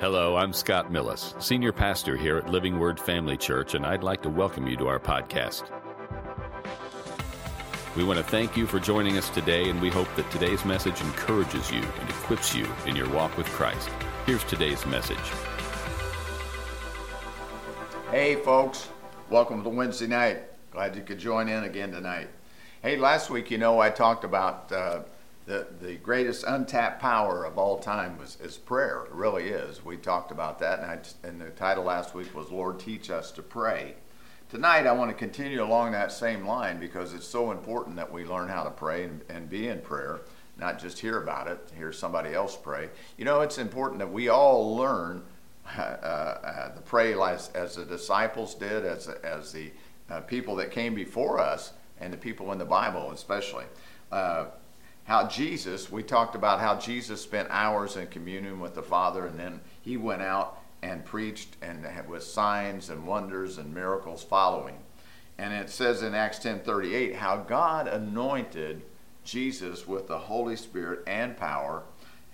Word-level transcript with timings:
Hello, 0.00 0.36
I'm 0.36 0.52
Scott 0.52 0.92
Millis, 0.92 1.34
Senior 1.42 1.72
Pastor 1.72 2.16
here 2.16 2.36
at 2.36 2.48
Living 2.48 2.78
Word 2.78 3.00
Family 3.00 3.36
Church, 3.36 3.74
and 3.74 3.84
I'd 3.84 4.04
like 4.04 4.22
to 4.22 4.28
welcome 4.28 4.68
you 4.68 4.76
to 4.76 4.86
our 4.86 5.00
podcast. 5.00 5.64
We 7.96 8.04
want 8.04 8.18
to 8.18 8.24
thank 8.24 8.56
you 8.56 8.64
for 8.64 8.78
joining 8.78 9.18
us 9.18 9.28
today, 9.28 9.68
and 9.68 9.82
we 9.82 9.90
hope 9.90 10.06
that 10.14 10.30
today's 10.30 10.64
message 10.64 11.00
encourages 11.00 11.72
you 11.72 11.82
and 11.82 12.10
equips 12.10 12.54
you 12.54 12.64
in 12.86 12.94
your 12.94 13.08
walk 13.10 13.36
with 13.36 13.48
Christ. 13.48 13.90
Here's 14.24 14.44
today's 14.44 14.86
message. 14.86 15.18
Hey, 18.12 18.36
folks, 18.36 18.90
welcome 19.30 19.64
to 19.64 19.68
Wednesday 19.68 20.06
night. 20.06 20.42
Glad 20.70 20.94
you 20.94 21.02
could 21.02 21.18
join 21.18 21.48
in 21.48 21.64
again 21.64 21.90
tonight. 21.90 22.28
Hey, 22.82 22.96
last 22.98 23.30
week, 23.30 23.50
you 23.50 23.58
know, 23.58 23.80
I 23.80 23.90
talked 23.90 24.22
about. 24.22 24.70
Uh, 24.70 25.00
the, 25.48 25.66
the 25.80 25.94
greatest 25.94 26.44
untapped 26.46 27.00
power 27.00 27.44
of 27.44 27.56
all 27.56 27.78
time 27.78 28.18
was, 28.18 28.36
is 28.42 28.58
prayer. 28.58 29.04
It 29.06 29.12
really 29.12 29.48
is. 29.48 29.82
We 29.82 29.96
talked 29.96 30.30
about 30.30 30.58
that, 30.58 30.80
and, 30.80 30.90
I, 30.90 31.26
and 31.26 31.40
the 31.40 31.48
title 31.48 31.84
last 31.84 32.14
week 32.14 32.34
was 32.36 32.50
Lord, 32.50 32.78
Teach 32.78 33.08
Us 33.08 33.32
to 33.32 33.42
Pray. 33.42 33.94
Tonight, 34.50 34.86
I 34.86 34.92
want 34.92 35.10
to 35.10 35.16
continue 35.16 35.62
along 35.62 35.92
that 35.92 36.12
same 36.12 36.46
line 36.46 36.78
because 36.78 37.14
it's 37.14 37.26
so 37.26 37.50
important 37.50 37.96
that 37.96 38.12
we 38.12 38.26
learn 38.26 38.48
how 38.48 38.62
to 38.62 38.70
pray 38.70 39.04
and, 39.04 39.22
and 39.30 39.48
be 39.48 39.68
in 39.68 39.80
prayer, 39.80 40.20
not 40.58 40.78
just 40.78 40.98
hear 40.98 41.22
about 41.22 41.48
it, 41.48 41.58
hear 41.74 41.92
somebody 41.92 42.34
else 42.34 42.54
pray. 42.54 42.90
You 43.16 43.24
know, 43.24 43.40
it's 43.40 43.56
important 43.56 44.00
that 44.00 44.12
we 44.12 44.28
all 44.28 44.76
learn 44.76 45.22
uh, 45.78 45.80
uh, 45.80 46.74
the 46.74 46.82
pray 46.82 47.14
as, 47.14 47.48
as 47.54 47.76
the 47.76 47.86
disciples 47.86 48.54
did, 48.54 48.84
as, 48.84 49.08
as 49.08 49.52
the 49.52 49.70
uh, 50.10 50.20
people 50.20 50.56
that 50.56 50.70
came 50.70 50.94
before 50.94 51.40
us, 51.40 51.72
and 52.00 52.12
the 52.12 52.18
people 52.18 52.52
in 52.52 52.58
the 52.58 52.66
Bible 52.66 53.12
especially. 53.12 53.64
Uh, 54.12 54.46
how 55.08 55.26
Jesus, 55.26 55.90
we 55.90 56.02
talked 56.02 56.34
about 56.34 56.60
how 56.60 56.76
Jesus 56.76 57.22
spent 57.22 57.48
hours 57.50 57.96
in 57.96 58.06
communion 58.08 58.60
with 58.60 58.74
the 58.74 58.82
Father, 58.82 59.24
and 59.26 59.40
then 59.40 59.58
he 59.80 59.96
went 59.96 60.20
out 60.20 60.60
and 60.82 61.02
preached 61.02 61.56
and 61.62 61.86
with 62.06 62.22
signs 62.22 62.90
and 62.90 63.06
wonders 63.06 63.56
and 63.56 63.72
miracles 63.72 64.22
following. 64.22 64.76
And 65.38 65.54
it 65.54 65.70
says 65.70 66.02
in 66.02 66.14
Acts 66.14 66.40
10:38 66.40 67.14
how 67.14 67.38
God 67.38 67.88
anointed 67.88 68.82
Jesus 69.24 69.88
with 69.88 70.08
the 70.08 70.18
Holy 70.18 70.56
Spirit 70.56 71.04
and 71.06 71.38
power, 71.38 71.84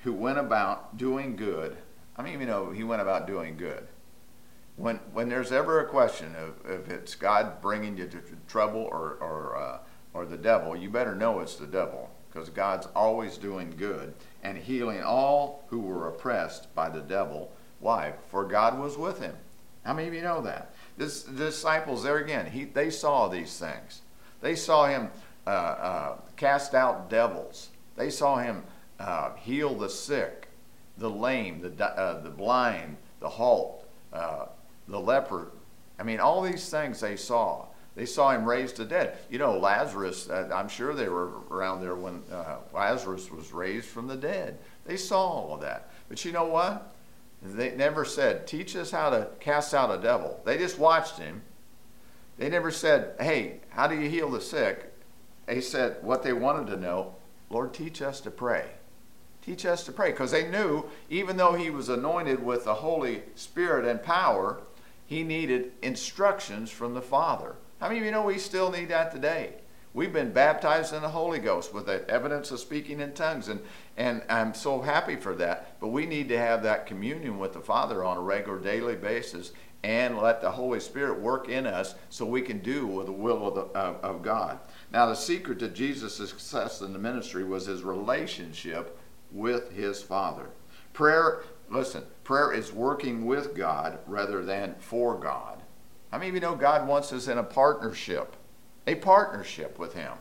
who 0.02 0.12
went 0.12 0.38
about 0.38 0.96
doing 0.96 1.36
good. 1.36 1.76
I 2.16 2.22
mean, 2.22 2.40
you 2.40 2.46
know, 2.46 2.72
he 2.72 2.82
went 2.82 3.02
about 3.02 3.28
doing 3.28 3.56
good. 3.56 3.86
When 4.74 4.96
when 5.12 5.28
there's 5.28 5.52
ever 5.52 5.78
a 5.78 5.88
question 5.88 6.34
of 6.34 6.68
if 6.68 6.90
it's 6.90 7.14
God 7.14 7.62
bringing 7.62 7.96
you 7.96 8.08
to 8.08 8.20
trouble 8.48 8.82
or 8.82 9.16
or 9.20 9.56
uh, 9.56 9.78
or 10.12 10.26
the 10.26 10.36
devil, 10.36 10.76
you 10.76 10.90
better 10.90 11.14
know 11.14 11.38
it's 11.38 11.54
the 11.54 11.68
devil 11.68 12.10
because 12.34 12.48
God's 12.48 12.88
always 12.96 13.38
doing 13.38 13.72
good 13.78 14.12
and 14.42 14.58
healing 14.58 15.02
all 15.02 15.62
who 15.68 15.78
were 15.78 16.08
oppressed 16.08 16.74
by 16.74 16.88
the 16.88 17.00
devil. 17.00 17.52
Why? 17.78 18.14
For 18.30 18.44
God 18.44 18.78
was 18.78 18.98
with 18.98 19.20
him. 19.20 19.36
How 19.84 19.94
many 19.94 20.08
of 20.08 20.14
you 20.14 20.22
know 20.22 20.40
that? 20.42 20.74
This, 20.96 21.22
the 21.22 21.32
disciples, 21.32 22.02
there 22.02 22.18
again, 22.18 22.46
he, 22.50 22.64
they 22.64 22.90
saw 22.90 23.28
these 23.28 23.56
things. 23.58 24.00
They 24.40 24.56
saw 24.56 24.86
him 24.86 25.10
uh, 25.46 25.50
uh, 25.50 26.16
cast 26.36 26.74
out 26.74 27.08
devils. 27.08 27.68
They 27.96 28.10
saw 28.10 28.38
him 28.38 28.64
uh, 28.98 29.34
heal 29.36 29.74
the 29.74 29.88
sick, 29.88 30.48
the 30.98 31.10
lame, 31.10 31.60
the, 31.60 31.84
uh, 31.84 32.20
the 32.20 32.30
blind, 32.30 32.96
the 33.20 33.28
halt, 33.28 33.86
uh, 34.12 34.46
the 34.88 34.98
leper. 34.98 35.52
I 35.98 36.02
mean, 36.02 36.18
all 36.18 36.42
these 36.42 36.68
things 36.68 37.00
they 37.00 37.16
saw. 37.16 37.66
They 37.94 38.06
saw 38.06 38.30
him 38.30 38.44
raised 38.44 38.76
to 38.76 38.84
dead. 38.84 39.18
You 39.30 39.38
know, 39.38 39.56
Lazarus, 39.56 40.28
uh, 40.28 40.50
I'm 40.52 40.68
sure 40.68 40.94
they 40.94 41.08
were 41.08 41.30
around 41.50 41.80
there 41.80 41.94
when 41.94 42.22
uh, 42.32 42.56
Lazarus 42.72 43.30
was 43.30 43.52
raised 43.52 43.86
from 43.86 44.08
the 44.08 44.16
dead. 44.16 44.58
They 44.84 44.96
saw 44.96 45.20
all 45.20 45.54
of 45.54 45.60
that. 45.60 45.90
But 46.08 46.24
you 46.24 46.32
know 46.32 46.46
what? 46.46 46.92
They 47.42 47.74
never 47.76 48.04
said, 48.04 48.46
teach 48.46 48.74
us 48.74 48.90
how 48.90 49.10
to 49.10 49.28
cast 49.38 49.74
out 49.74 49.96
a 49.96 50.02
devil. 50.02 50.40
They 50.44 50.58
just 50.58 50.78
watched 50.78 51.18
him. 51.18 51.42
They 52.38 52.48
never 52.48 52.70
said, 52.70 53.14
hey, 53.20 53.60
how 53.68 53.86
do 53.86 53.94
you 53.94 54.08
heal 54.08 54.30
the 54.30 54.40
sick? 54.40 54.92
They 55.46 55.60
said 55.60 55.98
what 56.02 56.22
they 56.22 56.32
wanted 56.32 56.66
to 56.68 56.80
know 56.80 57.14
Lord, 57.50 57.72
teach 57.72 58.02
us 58.02 58.20
to 58.22 58.32
pray. 58.32 58.64
Teach 59.42 59.64
us 59.64 59.84
to 59.84 59.92
pray. 59.92 60.10
Because 60.10 60.32
they 60.32 60.48
knew, 60.48 60.86
even 61.08 61.36
though 61.36 61.52
he 61.52 61.70
was 61.70 61.88
anointed 61.88 62.44
with 62.44 62.64
the 62.64 62.74
Holy 62.74 63.22
Spirit 63.36 63.84
and 63.84 64.02
power, 64.02 64.62
he 65.06 65.22
needed 65.22 65.72
instructions 65.82 66.70
from 66.70 66.94
the 66.94 67.02
Father. 67.02 67.54
How 67.80 67.88
many 67.88 68.00
of 68.00 68.06
you 68.06 68.12
know 68.12 68.22
we 68.22 68.38
still 68.38 68.70
need 68.70 68.88
that 68.88 69.12
today? 69.12 69.54
We've 69.92 70.12
been 70.12 70.32
baptized 70.32 70.92
in 70.92 71.02
the 71.02 71.08
Holy 71.08 71.38
Ghost 71.38 71.72
with 71.72 71.86
the 71.86 72.08
evidence 72.10 72.50
of 72.50 72.58
speaking 72.58 72.98
in 72.98 73.12
tongues, 73.12 73.48
and, 73.48 73.60
and 73.96 74.22
I'm 74.28 74.52
so 74.52 74.80
happy 74.80 75.14
for 75.14 75.34
that. 75.36 75.78
But 75.80 75.88
we 75.88 76.04
need 76.04 76.28
to 76.30 76.38
have 76.38 76.64
that 76.64 76.86
communion 76.86 77.38
with 77.38 77.52
the 77.52 77.60
Father 77.60 78.02
on 78.02 78.16
a 78.16 78.20
regular 78.20 78.58
daily 78.58 78.96
basis 78.96 79.52
and 79.84 80.18
let 80.18 80.40
the 80.40 80.50
Holy 80.50 80.80
Spirit 80.80 81.20
work 81.20 81.48
in 81.48 81.66
us 81.66 81.94
so 82.08 82.24
we 82.24 82.42
can 82.42 82.58
do 82.58 82.86
with 82.86 83.06
the 83.06 83.12
will 83.12 83.46
of, 83.46 83.54
the, 83.54 83.78
of, 83.78 83.96
of 84.02 84.22
God. 84.22 84.58
Now, 84.90 85.06
the 85.06 85.14
secret 85.14 85.58
to 85.58 85.68
Jesus' 85.68 86.16
success 86.16 86.80
in 86.80 86.92
the 86.92 86.98
ministry 86.98 87.44
was 87.44 87.66
his 87.66 87.82
relationship 87.82 88.98
with 89.30 89.72
his 89.72 90.02
Father. 90.02 90.50
Prayer, 90.94 91.42
listen, 91.68 92.02
prayer 92.24 92.52
is 92.52 92.72
working 92.72 93.26
with 93.26 93.54
God 93.54 93.98
rather 94.06 94.42
than 94.42 94.74
for 94.78 95.18
God. 95.18 95.60
Many 96.18 96.28
of 96.28 96.34
you 96.34 96.40
know 96.40 96.54
God 96.54 96.86
wants 96.86 97.12
us 97.12 97.28
in 97.28 97.38
a 97.38 97.42
partnership? 97.42 98.36
A 98.86 98.94
partnership 98.94 99.78
with 99.78 99.94
Him. 99.94 100.12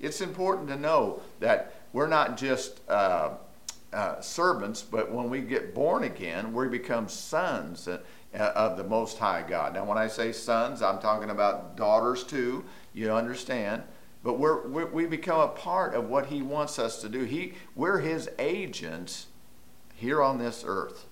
It's 0.00 0.20
important 0.20 0.68
to 0.68 0.76
know 0.76 1.22
that 1.40 1.74
we're 1.92 2.08
not 2.08 2.36
just 2.36 2.80
uh, 2.88 3.30
uh, 3.92 4.20
servants, 4.20 4.82
but 4.82 5.12
when 5.12 5.30
we 5.30 5.40
get 5.40 5.74
born 5.74 6.04
again, 6.04 6.52
we 6.52 6.68
become 6.68 7.08
sons 7.08 7.88
uh, 7.88 7.98
of 8.34 8.76
the 8.76 8.84
Most 8.84 9.18
High 9.18 9.44
God. 9.46 9.74
Now, 9.74 9.84
when 9.84 9.98
I 9.98 10.08
say 10.08 10.32
sons, 10.32 10.82
I'm 10.82 10.98
talking 10.98 11.30
about 11.30 11.76
daughters 11.76 12.24
too. 12.24 12.64
You 12.92 13.12
understand? 13.12 13.82
But 14.24 14.38
we're, 14.38 14.66
we're, 14.68 14.86
we 14.86 15.06
become 15.06 15.40
a 15.40 15.48
part 15.48 15.94
of 15.94 16.08
what 16.08 16.26
He 16.26 16.42
wants 16.42 16.78
us 16.78 17.00
to 17.02 17.08
do. 17.08 17.24
He, 17.24 17.54
we're 17.74 17.98
His 17.98 18.28
agents 18.38 19.26
here 19.94 20.22
on 20.22 20.38
this 20.38 20.64
earth. 20.66 21.06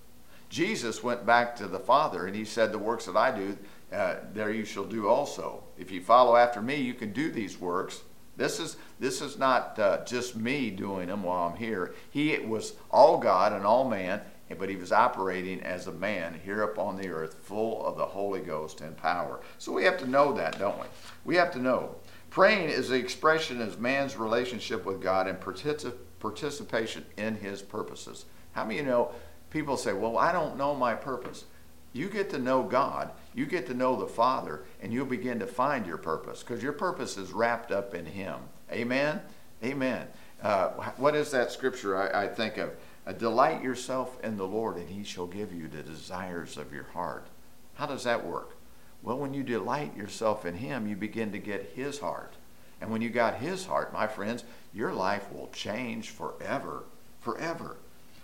Jesus 0.48 1.02
went 1.02 1.24
back 1.24 1.54
to 1.56 1.68
the 1.68 1.78
Father 1.78 2.26
and 2.26 2.34
He 2.34 2.44
said, 2.44 2.72
The 2.72 2.78
works 2.78 3.06
that 3.06 3.16
I 3.16 3.30
do, 3.30 3.56
uh, 3.92 4.16
there 4.32 4.50
you 4.50 4.64
shall 4.64 4.84
do 4.84 5.08
also. 5.08 5.64
If 5.78 5.90
you 5.90 6.00
follow 6.00 6.36
after 6.36 6.60
me, 6.60 6.76
you 6.76 6.94
can 6.94 7.12
do 7.12 7.30
these 7.30 7.60
works. 7.60 8.02
This 8.36 8.60
is 8.60 8.76
this 8.98 9.20
is 9.20 9.38
not 9.38 9.78
uh, 9.78 10.04
just 10.04 10.36
me 10.36 10.70
doing 10.70 11.08
them 11.08 11.22
while 11.22 11.48
I'm 11.48 11.56
here. 11.56 11.94
He 12.10 12.38
was 12.38 12.74
all 12.90 13.18
God 13.18 13.52
and 13.52 13.66
all 13.66 13.88
man, 13.88 14.20
but 14.58 14.68
he 14.68 14.76
was 14.76 14.92
operating 14.92 15.60
as 15.62 15.86
a 15.86 15.92
man 15.92 16.40
here 16.44 16.62
upon 16.62 16.96
the 16.96 17.08
earth, 17.08 17.34
full 17.42 17.84
of 17.84 17.96
the 17.96 18.06
Holy 18.06 18.40
Ghost 18.40 18.80
and 18.80 18.96
power. 18.96 19.40
So 19.58 19.72
we 19.72 19.84
have 19.84 19.98
to 19.98 20.08
know 20.08 20.32
that, 20.34 20.58
don't 20.58 20.78
we? 20.78 20.86
We 21.24 21.36
have 21.36 21.52
to 21.52 21.58
know. 21.58 21.96
Praying 22.30 22.68
is 22.68 22.88
the 22.88 22.94
expression 22.94 23.60
of 23.60 23.80
man's 23.80 24.16
relationship 24.16 24.84
with 24.84 25.02
God 25.02 25.26
and 25.26 25.40
particip- 25.40 25.96
participation 26.20 27.04
in 27.16 27.36
his 27.36 27.60
purposes. 27.60 28.24
How 28.52 28.64
many 28.64 28.76
you 28.78 28.84
know 28.84 29.10
people 29.50 29.76
say, 29.76 29.92
Well, 29.92 30.16
I 30.16 30.32
don't 30.32 30.56
know 30.56 30.74
my 30.74 30.94
purpose? 30.94 31.44
You 31.92 32.08
get 32.08 32.30
to 32.30 32.38
know 32.38 32.62
God, 32.62 33.10
you 33.34 33.46
get 33.46 33.66
to 33.66 33.74
know 33.74 33.96
the 33.96 34.06
Father, 34.06 34.64
and 34.80 34.92
you'll 34.92 35.06
begin 35.06 35.38
to 35.38 35.46
find 35.46 35.86
your 35.86 35.98
purpose 35.98 36.42
because 36.42 36.62
your 36.62 36.72
purpose 36.72 37.16
is 37.16 37.32
wrapped 37.32 37.70
up 37.70 37.94
in 37.94 38.06
Him. 38.06 38.36
Amen? 38.72 39.20
Amen. 39.62 40.06
Uh, 40.42 40.68
what 40.96 41.14
is 41.14 41.30
that 41.30 41.52
scripture 41.52 41.96
I, 41.96 42.24
I 42.24 42.28
think 42.28 42.56
of? 42.56 42.70
Uh, 43.06 43.12
delight 43.12 43.62
yourself 43.62 44.22
in 44.22 44.36
the 44.36 44.46
Lord, 44.46 44.76
and 44.76 44.88
He 44.88 45.04
shall 45.04 45.26
give 45.26 45.52
you 45.52 45.68
the 45.68 45.82
desires 45.82 46.56
of 46.56 46.72
your 46.72 46.84
heart. 46.92 47.28
How 47.74 47.86
does 47.86 48.04
that 48.04 48.26
work? 48.26 48.56
Well, 49.02 49.18
when 49.18 49.32
you 49.32 49.42
delight 49.42 49.96
yourself 49.96 50.44
in 50.44 50.56
Him, 50.56 50.86
you 50.86 50.96
begin 50.96 51.32
to 51.32 51.38
get 51.38 51.72
His 51.74 52.00
heart. 52.00 52.34
And 52.80 52.90
when 52.90 53.02
you 53.02 53.10
got 53.10 53.36
His 53.36 53.66
heart, 53.66 53.92
my 53.92 54.06
friends, 54.06 54.44
your 54.74 54.92
life 54.92 55.32
will 55.32 55.48
change 55.52 56.10
forever. 56.10 56.84
Forever. 57.20 57.76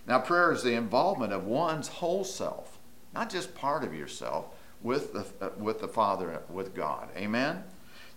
Now, 0.06 0.21
prayer 0.21 0.53
is 0.53 0.62
the 0.62 0.75
involvement 0.75 1.32
of 1.32 1.44
one's 1.44 1.88
whole 1.88 2.25
self 2.25 2.76
not 3.17 3.31
just 3.31 3.55
part 3.55 3.82
of 3.82 3.94
yourself, 3.94 4.44
with 4.82 5.12
the, 5.12 5.26
uh, 5.40 5.50
with 5.58 5.81
the 5.81 5.88
Father, 5.88 6.43
with 6.50 6.75
God. 6.75 7.08
Amen? 7.17 7.62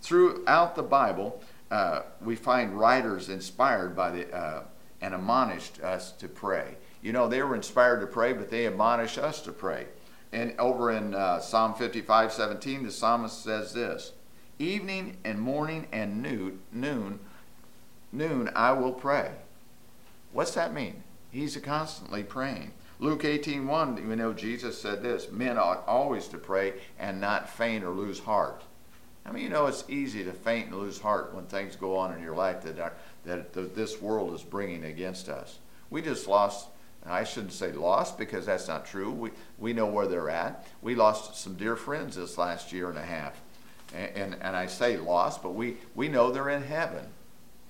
Throughout 0.02 0.76
the 0.76 0.82
Bible, 0.82 1.42
uh, 1.70 2.02
we 2.20 2.36
find 2.36 2.78
writers 2.78 3.28
inspired 3.28 3.94
by 3.94 4.10
the, 4.10 4.34
uh, 4.34 4.62
and 5.00 5.14
admonished 5.14 5.80
us 5.80 6.12
to 6.12 6.28
pray. 6.28 6.76
You 7.02 7.12
know, 7.12 7.28
they 7.28 7.42
were 7.42 7.54
inspired 7.54 8.00
to 8.00 8.06
pray, 8.06 8.32
but 8.32 8.50
they 8.50 8.66
admonish 8.66 9.18
us 9.18 9.40
to 9.42 9.52
pray. 9.52 9.86
And 10.32 10.54
over 10.58 10.92
in 10.92 11.14
uh, 11.14 11.40
Psalm 11.40 11.74
55 11.74 12.32
17, 12.32 12.84
the 12.84 12.90
psalmist 12.90 13.42
says 13.42 13.72
this 13.72 14.12
Evening 14.58 15.16
and 15.24 15.40
morning 15.40 15.86
and 15.92 16.22
noon, 16.22 16.60
noon, 16.72 17.18
noon 18.12 18.50
I 18.54 18.72
will 18.72 18.92
pray. 18.92 19.32
What's 20.32 20.52
that 20.52 20.72
mean? 20.72 21.02
He's 21.30 21.56
constantly 21.56 22.22
praying. 22.22 22.72
Luke 23.00 23.24
18 23.24 23.66
1, 23.66 23.96
you 23.96 24.14
know, 24.14 24.32
Jesus 24.32 24.80
said 24.80 25.02
this 25.02 25.30
Men 25.32 25.58
ought 25.58 25.84
always 25.86 26.28
to 26.28 26.38
pray 26.38 26.74
and 26.98 27.20
not 27.20 27.48
faint 27.48 27.82
or 27.82 27.90
lose 27.90 28.20
heart. 28.20 28.62
I 29.26 29.32
mean, 29.32 29.42
you 29.42 29.48
know, 29.48 29.66
it's 29.66 29.84
easy 29.88 30.22
to 30.24 30.32
faint 30.32 30.68
and 30.68 30.78
lose 30.78 31.00
heart 31.00 31.34
when 31.34 31.46
things 31.46 31.76
go 31.76 31.96
on 31.96 32.14
in 32.14 32.22
your 32.22 32.34
life 32.34 32.62
that, 32.62 32.78
are, 32.78 32.92
that 33.24 33.74
this 33.74 34.00
world 34.00 34.34
is 34.34 34.42
bringing 34.42 34.84
against 34.84 35.28
us. 35.28 35.58
We 35.90 36.02
just 36.02 36.26
lost 36.26 36.68
I 37.06 37.24
shouldn't 37.24 37.52
say 37.52 37.72
lost 37.72 38.18
because 38.18 38.46
that's 38.46 38.68
not 38.68 38.84
true. 38.84 39.10
We, 39.10 39.30
we 39.58 39.72
know 39.72 39.86
where 39.86 40.06
they're 40.06 40.28
at. 40.28 40.66
We 40.82 40.94
lost 40.94 41.36
some 41.36 41.54
dear 41.54 41.76
friends 41.76 42.16
this 42.16 42.36
last 42.36 42.72
year 42.72 42.90
and 42.90 42.98
a 42.98 43.02
half. 43.02 43.40
And, 43.94 44.16
and, 44.16 44.36
and 44.42 44.56
I 44.56 44.66
say 44.66 44.96
lost, 44.96 45.42
but 45.42 45.54
we, 45.54 45.76
we 45.94 46.08
know 46.08 46.30
they're 46.30 46.50
in 46.50 46.62
heaven. 46.62 47.06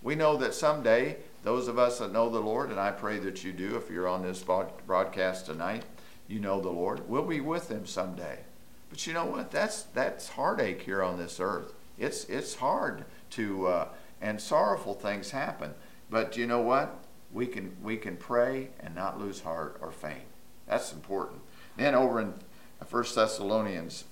We 0.02 0.14
know 0.14 0.36
that 0.38 0.54
someday, 0.54 1.18
those 1.42 1.68
of 1.68 1.78
us 1.78 1.98
that 1.98 2.12
know 2.12 2.28
the 2.28 2.40
Lord, 2.40 2.70
and 2.70 2.78
I 2.78 2.90
pray 2.90 3.18
that 3.18 3.44
you 3.44 3.52
do 3.52 3.76
if 3.76 3.90
you're 3.90 4.08
on 4.08 4.22
this 4.22 4.44
broadcast 4.86 5.46
tonight, 5.46 5.84
you 6.28 6.40
know 6.40 6.60
the 6.60 6.70
Lord, 6.70 7.08
we'll 7.08 7.24
be 7.24 7.40
with 7.40 7.68
them 7.68 7.86
someday. 7.86 8.40
But 8.88 9.06
you 9.06 9.12
know 9.12 9.24
what? 9.24 9.50
That's, 9.50 9.82
that's 9.82 10.30
heartache 10.30 10.82
here 10.82 11.02
on 11.02 11.18
this 11.18 11.40
earth. 11.40 11.74
It's, 11.98 12.24
it's 12.24 12.56
hard 12.56 13.04
to, 13.30 13.66
uh, 13.66 13.88
and 14.20 14.40
sorrowful 14.40 14.94
things 14.94 15.30
happen. 15.30 15.74
But 16.10 16.36
you 16.36 16.46
know 16.46 16.60
what? 16.60 17.04
we 17.32 17.46
can 17.46 17.76
we 17.82 17.96
can 17.96 18.16
pray 18.16 18.70
and 18.80 18.94
not 18.94 19.18
lose 19.18 19.40
heart 19.40 19.78
or 19.80 19.92
faint. 19.92 20.24
That's 20.66 20.92
important. 20.92 21.40
Then 21.76 21.94
over 21.94 22.20
in 22.20 22.34
1 22.88 23.04
Thessalonians 23.14 24.04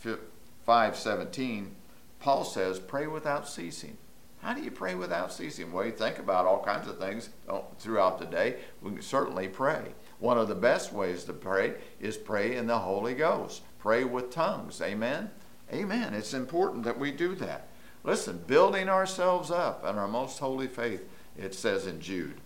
5:17, 0.66 1.74
Paul 2.20 2.44
says, 2.44 2.78
"Pray 2.78 3.06
without 3.06 3.48
ceasing." 3.48 3.96
How 4.40 4.54
do 4.54 4.62
you 4.62 4.70
pray 4.70 4.94
without 4.94 5.32
ceasing? 5.32 5.72
Well, 5.72 5.84
you 5.84 5.92
think 5.92 6.18
about 6.18 6.46
all 6.46 6.62
kinds 6.62 6.88
of 6.88 6.98
things 6.98 7.30
uh, 7.48 7.60
throughout 7.78 8.18
the 8.18 8.26
day. 8.26 8.56
We 8.80 8.92
can 8.92 9.02
certainly 9.02 9.48
pray. 9.48 9.94
One 10.20 10.38
of 10.38 10.48
the 10.48 10.54
best 10.54 10.92
ways 10.92 11.24
to 11.24 11.32
pray 11.32 11.74
is 12.00 12.16
pray 12.16 12.56
in 12.56 12.66
the 12.66 12.78
Holy 12.78 13.14
Ghost. 13.14 13.62
Pray 13.78 14.04
with 14.04 14.30
tongues. 14.30 14.80
Amen. 14.80 15.30
Amen. 15.72 16.14
It's 16.14 16.34
important 16.34 16.84
that 16.84 16.98
we 16.98 17.10
do 17.10 17.34
that. 17.36 17.68
Listen, 18.04 18.42
building 18.46 18.88
ourselves 18.88 19.50
up 19.50 19.84
in 19.84 19.96
our 19.96 20.08
most 20.08 20.38
holy 20.38 20.68
faith, 20.68 21.08
it 21.36 21.54
says 21.54 21.86
in 21.86 22.00
Jude 22.00 22.40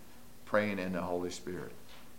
praying 0.53 0.77
in 0.77 0.91
the 0.91 1.01
Holy 1.01 1.31
Spirit. 1.31 1.71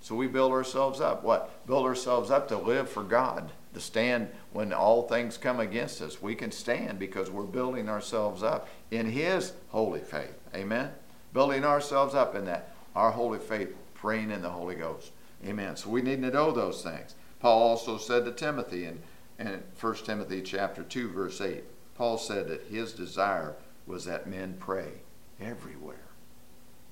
So 0.04 0.14
we 0.14 0.26
build 0.26 0.52
ourselves 0.52 1.00
up. 1.00 1.24
What? 1.24 1.66
Build 1.66 1.86
ourselves 1.86 2.30
up 2.30 2.46
to 2.48 2.58
live 2.58 2.90
for 2.90 3.02
God, 3.02 3.50
to 3.72 3.80
stand 3.80 4.28
when 4.52 4.70
all 4.70 5.08
things 5.08 5.38
come 5.38 5.60
against 5.60 6.02
us. 6.02 6.20
We 6.20 6.34
can 6.34 6.52
stand 6.52 6.98
because 6.98 7.30
we're 7.30 7.44
building 7.44 7.88
ourselves 7.88 8.42
up 8.42 8.68
in 8.90 9.06
His 9.06 9.54
holy 9.68 10.00
faith. 10.00 10.38
Amen? 10.54 10.90
Building 11.32 11.64
ourselves 11.64 12.14
up 12.14 12.34
in 12.34 12.44
that, 12.44 12.74
our 12.94 13.12
holy 13.12 13.38
faith, 13.38 13.74
praying 13.94 14.30
in 14.30 14.42
the 14.42 14.50
Holy 14.50 14.74
Ghost. 14.74 15.10
Amen. 15.42 15.74
So 15.74 15.88
we 15.88 16.02
need 16.02 16.20
to 16.20 16.30
know 16.30 16.52
those 16.52 16.82
things. 16.82 17.14
Paul 17.40 17.62
also 17.62 17.96
said 17.96 18.26
to 18.26 18.32
Timothy 18.32 18.84
in, 18.84 19.00
in 19.38 19.62
1 19.80 19.94
Timothy 20.04 20.42
chapter 20.42 20.82
2, 20.82 21.12
verse 21.12 21.40
8, 21.40 21.64
Paul 21.94 22.18
said 22.18 22.48
that 22.48 22.64
his 22.64 22.92
desire 22.92 23.56
was 23.86 24.04
that 24.04 24.28
men 24.28 24.56
pray 24.60 25.00
everywhere. 25.40 25.96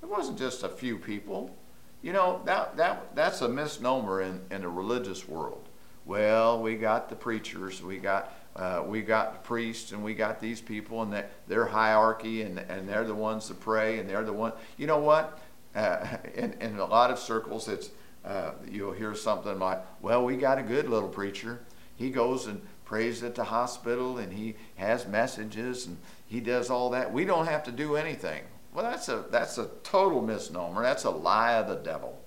It 0.02 0.08
wasn't 0.08 0.38
just 0.38 0.62
a 0.62 0.70
few 0.70 0.96
people. 0.96 1.54
You 2.02 2.12
know, 2.12 2.43
that, 2.46 2.76
that, 2.76 3.14
that's 3.14 3.40
a 3.43 3.49
misnomer 3.49 4.22
in, 4.22 4.40
in 4.50 4.62
the 4.62 4.69
religious 4.69 5.28
world. 5.28 5.69
Well, 6.04 6.60
we 6.60 6.75
got 6.75 7.08
the 7.08 7.14
preachers, 7.14 7.81
we 7.81 7.99
got, 7.99 8.32
uh, 8.56 8.82
we 8.84 9.02
got 9.02 9.34
the 9.34 9.38
priests, 9.38 9.93
and 9.93 10.02
we 10.02 10.14
got 10.14 10.40
these 10.40 10.60
people, 10.60 11.02
and 11.02 11.25
their 11.46 11.66
hierarchy, 11.66 12.43
and, 12.43 12.58
and 12.58 12.88
they're 12.88 13.04
the 13.04 13.14
ones 13.14 13.46
to 13.49 13.54
pray, 13.54 14.00
and 14.00 14.10
they're 14.10 14.25
the 14.25 14.32
one. 14.32 14.52
You 14.76 14.88
know 14.88 14.99
what? 14.99 15.38
Uh, 15.76 16.16
in, 16.34 16.54
in 16.54 16.78
a 16.81 16.84
lot 16.84 17.12
of 17.12 17.20
circles, 17.20 17.69
it's 17.69 17.90
uh, 18.25 18.52
you'll 18.69 18.93
hear 18.93 19.14
something 19.14 19.58
like, 19.58 19.84
"Well, 20.00 20.25
we 20.25 20.37
got 20.37 20.58
a 20.58 20.62
good 20.62 20.88
little 20.88 21.08
preacher. 21.08 21.60
He 21.96 22.10
goes 22.10 22.46
and 22.46 22.60
prays 22.84 23.22
at 23.22 23.37
the 23.37 23.44
hospital, 23.44 24.19
and 24.19 24.32
he 24.32 24.55
has 24.76 25.06
messages, 25.06 25.87
and 25.87 25.98
he 26.26 26.40
does 26.40 26.69
all 26.69 26.90
that. 26.90 27.12
We 27.12 27.25
don't 27.25 27.46
have 27.46 27.62
to 27.64 27.72
do 27.72 27.94
anything." 27.94 28.43
Well, 28.72 28.84
that's 28.84 29.08
a, 29.08 29.24
that's 29.30 29.58
a 29.58 29.69
total 29.82 30.22
misnomer. 30.22 30.82
That's 30.82 31.04
a 31.04 31.10
lie 31.10 31.54
of 31.54 31.69
the 31.69 31.76
devil. 31.76 32.19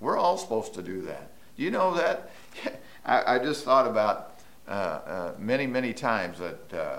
We're 0.00 0.18
all 0.18 0.36
supposed 0.36 0.74
to 0.74 0.82
do 0.82 1.02
that. 1.02 1.30
You 1.56 1.70
know 1.70 1.94
that? 1.94 2.30
I, 3.04 3.36
I 3.36 3.38
just 3.38 3.64
thought 3.64 3.86
about 3.86 4.34
uh, 4.68 4.70
uh, 4.70 5.32
many, 5.38 5.66
many 5.66 5.92
times 5.92 6.38
that, 6.38 6.74
uh, 6.74 6.98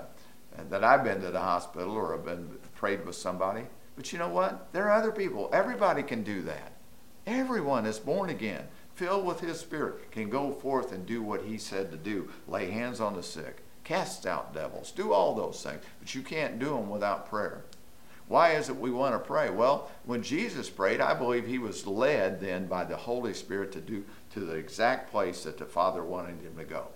that 0.70 0.82
I've 0.82 1.04
been 1.04 1.20
to 1.20 1.30
the 1.30 1.40
hospital 1.40 1.92
or 1.92 2.12
have 2.12 2.24
been 2.24 2.48
prayed 2.74 3.04
with 3.04 3.16
somebody. 3.16 3.62
But 3.96 4.12
you 4.12 4.18
know 4.18 4.28
what? 4.28 4.72
There 4.72 4.88
are 4.88 4.98
other 4.98 5.12
people. 5.12 5.50
Everybody 5.52 6.02
can 6.02 6.22
do 6.22 6.42
that. 6.42 6.72
Everyone 7.26 7.86
is 7.86 7.98
born 7.98 8.30
again, 8.30 8.64
filled 8.94 9.26
with 9.26 9.40
His 9.40 9.58
Spirit, 9.58 10.10
can 10.12 10.30
go 10.30 10.52
forth 10.52 10.92
and 10.92 11.04
do 11.04 11.22
what 11.22 11.42
He 11.42 11.58
said 11.58 11.90
to 11.90 11.96
do 11.96 12.30
lay 12.46 12.70
hands 12.70 13.00
on 13.00 13.16
the 13.16 13.22
sick, 13.22 13.62
cast 13.82 14.26
out 14.26 14.54
devils, 14.54 14.92
do 14.92 15.12
all 15.12 15.34
those 15.34 15.62
things. 15.62 15.82
But 15.98 16.14
you 16.14 16.22
can't 16.22 16.58
do 16.58 16.70
them 16.70 16.88
without 16.88 17.28
prayer. 17.28 17.64
Why 18.28 18.52
is 18.52 18.68
it 18.68 18.76
we 18.76 18.90
want 18.90 19.14
to 19.14 19.18
pray? 19.20 19.50
Well, 19.50 19.90
when 20.04 20.22
Jesus 20.22 20.68
prayed, 20.68 21.00
I 21.00 21.14
believe 21.14 21.46
he 21.46 21.58
was 21.58 21.86
led 21.86 22.40
then 22.40 22.66
by 22.66 22.84
the 22.84 22.96
Holy 22.96 23.34
Spirit 23.34 23.70
to 23.72 23.80
do 23.80 24.04
to 24.34 24.40
the 24.40 24.54
exact 24.54 25.10
place 25.10 25.44
that 25.44 25.58
the 25.58 25.64
Father 25.64 26.02
wanted 26.02 26.42
him 26.42 26.56
to 26.56 26.64
go. 26.64 26.88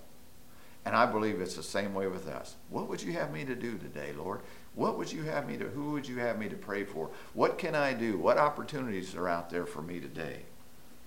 And 0.84 0.96
I 0.96 1.06
believe 1.06 1.40
it's 1.40 1.56
the 1.56 1.62
same 1.62 1.94
way 1.94 2.06
with 2.06 2.26
us. 2.26 2.56
What 2.68 2.88
would 2.88 3.02
you 3.02 3.12
have 3.12 3.32
me 3.32 3.44
to 3.44 3.54
do 3.54 3.78
today, 3.78 4.12
Lord? 4.16 4.40
What 4.74 4.98
would 4.98 5.12
you 5.12 5.22
have 5.24 5.46
me 5.46 5.56
to 5.58 5.68
who 5.68 5.92
would 5.92 6.08
you 6.08 6.18
have 6.18 6.38
me 6.38 6.48
to 6.48 6.56
pray 6.56 6.84
for? 6.84 7.10
What 7.34 7.58
can 7.58 7.74
I 7.74 7.92
do? 7.92 8.18
What 8.18 8.38
opportunities 8.38 9.14
are 9.14 9.28
out 9.28 9.50
there 9.50 9.66
for 9.66 9.82
me 9.82 10.00
today? 10.00 10.42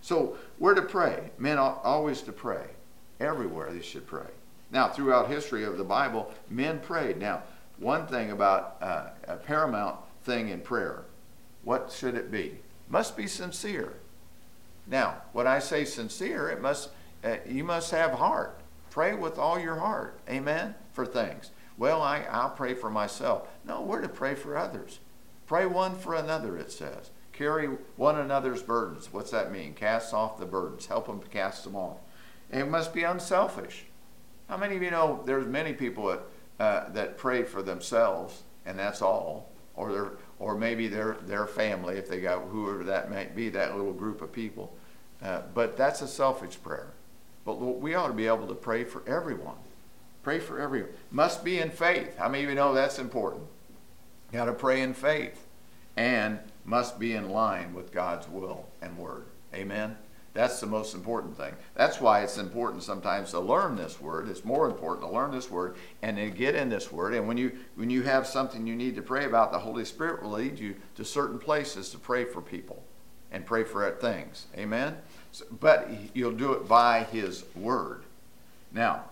So, 0.01 0.37
where 0.57 0.73
to 0.73 0.81
pray? 0.81 1.31
Men 1.37 1.57
always 1.57 2.21
to 2.23 2.31
pray. 2.31 2.65
Everywhere 3.19 3.71
they 3.71 3.81
should 3.81 4.05
pray. 4.05 4.27
Now, 4.69 4.89
throughout 4.89 5.29
history 5.29 5.63
of 5.63 5.77
the 5.77 5.83
Bible, 5.83 6.31
men 6.49 6.79
prayed. 6.79 7.19
Now, 7.19 7.43
one 7.77 8.05
thing 8.07 8.31
about 8.31 8.77
uh, 8.81 9.35
paramount 9.45 9.97
thing 10.23 10.49
in 10.49 10.61
prayer. 10.61 11.05
What 11.63 11.91
should 11.91 12.15
it 12.15 12.31
be? 12.31 12.59
Must 12.89 13.15
be 13.15 13.27
sincere. 13.27 13.93
Now, 14.85 15.21
when 15.31 15.47
I 15.47 15.59
say 15.59 15.85
sincere, 15.85 16.49
it 16.49 16.61
must 16.61 16.89
uh, 17.23 17.37
you 17.47 17.63
must 17.63 17.91
have 17.91 18.13
heart. 18.13 18.59
Pray 18.89 19.15
with 19.15 19.37
all 19.37 19.57
your 19.57 19.77
heart. 19.77 20.19
Amen. 20.29 20.75
For 20.91 21.05
things. 21.05 21.51
Well, 21.77 22.01
I, 22.01 22.25
I'll 22.29 22.49
pray 22.49 22.73
for 22.73 22.89
myself. 22.89 23.47
No, 23.65 23.81
we're 23.81 24.01
to 24.01 24.09
pray 24.09 24.35
for 24.35 24.57
others. 24.57 24.99
Pray 25.47 25.65
one 25.65 25.95
for 25.95 26.13
another, 26.13 26.57
it 26.57 26.71
says. 26.71 27.09
Carry 27.31 27.67
one 27.95 28.19
another's 28.19 28.61
burdens. 28.61 29.11
What's 29.11 29.31
that 29.31 29.51
mean? 29.51 29.73
Cast 29.73 30.13
off 30.13 30.37
the 30.37 30.45
burdens. 30.45 30.85
Help 30.85 31.07
them 31.07 31.21
cast 31.31 31.63
them 31.63 31.75
off. 31.75 31.97
It 32.51 32.67
must 32.67 32.93
be 32.93 33.03
unselfish. 33.03 33.85
How 34.47 34.57
many 34.57 34.75
of 34.75 34.83
you 34.83 34.91
know 34.91 35.23
there's 35.25 35.47
many 35.47 35.73
people 35.73 36.07
that, 36.07 36.21
uh, 36.59 36.89
that 36.89 37.17
pray 37.17 37.43
for 37.43 37.63
themselves, 37.63 38.43
and 38.65 38.77
that's 38.77 39.01
all 39.01 39.49
or 39.75 39.91
their 39.91 40.11
or 40.39 40.55
maybe 40.55 40.87
their 40.87 41.17
their 41.23 41.47
family 41.47 41.97
if 41.97 42.07
they 42.07 42.19
got 42.19 42.43
whoever 42.49 42.83
that 42.83 43.09
might 43.09 43.35
be 43.35 43.49
that 43.49 43.75
little 43.75 43.93
group 43.93 44.21
of 44.21 44.31
people. 44.31 44.73
Uh, 45.21 45.41
but 45.53 45.77
that's 45.77 46.01
a 46.01 46.07
selfish 46.07 46.61
prayer. 46.61 46.89
But 47.45 47.55
we 47.55 47.95
ought 47.95 48.07
to 48.07 48.13
be 48.13 48.27
able 48.27 48.48
to 48.48 48.55
pray 48.55 48.83
for 48.83 49.03
everyone. 49.07 49.55
Pray 50.21 50.39
for 50.39 50.59
everyone. 50.59 50.91
Must 51.12 51.43
be 51.43 51.59
in 51.59 51.69
faith. 51.69 52.17
How 52.17 52.29
many 52.29 52.43
of 52.43 52.50
you 52.50 52.55
know 52.55 52.74
that's 52.74 53.00
important? 53.00 53.43
Got 54.31 54.45
to 54.45 54.53
pray 54.53 54.81
in 54.81 54.93
faith. 54.93 55.45
And 55.95 56.39
must 56.65 57.00
be 57.00 57.13
in 57.13 57.29
line 57.29 57.74
with 57.74 57.91
god's 57.91 58.27
will 58.27 58.67
and 58.81 58.98
word. 58.98 59.25
Amen 59.53 59.98
that's 60.33 60.59
the 60.59 60.65
most 60.65 60.95
important 60.95 61.37
thing. 61.37 61.53
That's 61.75 62.01
why 62.01 62.21
it's 62.21 62.37
important 62.37 62.83
sometimes 62.83 63.31
to 63.31 63.39
learn 63.39 63.75
this 63.75 64.01
word. 64.01 64.27
It's 64.27 64.43
more 64.43 64.65
important 64.65 65.07
to 65.07 65.13
learn 65.13 65.31
this 65.31 65.49
word 65.49 65.75
and 66.01 66.17
then 66.17 66.31
get 66.31 66.55
in 66.55 66.69
this 66.69 66.91
word. 66.91 67.13
And 67.13 67.27
when 67.27 67.37
you 67.37 67.51
when 67.75 67.89
you 67.89 68.01
have 68.03 68.25
something 68.25 68.65
you 68.65 68.75
need 68.75 68.95
to 68.95 69.01
pray 69.01 69.25
about, 69.25 69.51
the 69.51 69.59
Holy 69.59 69.85
Spirit 69.85 70.23
will 70.23 70.31
lead 70.31 70.57
you 70.57 70.75
to 70.95 71.05
certain 71.05 71.37
places 71.37 71.89
to 71.89 71.99
pray 71.99 72.25
for 72.25 72.41
people 72.41 72.83
and 73.31 73.45
pray 73.45 73.63
for 73.63 73.89
things. 73.91 74.47
Amen. 74.57 74.97
So, 75.31 75.45
but 75.59 75.89
you'll 76.13 76.31
do 76.31 76.53
it 76.53 76.67
by 76.67 77.03
His 77.03 77.43
word. 77.55 78.03
Now, 78.71 79.05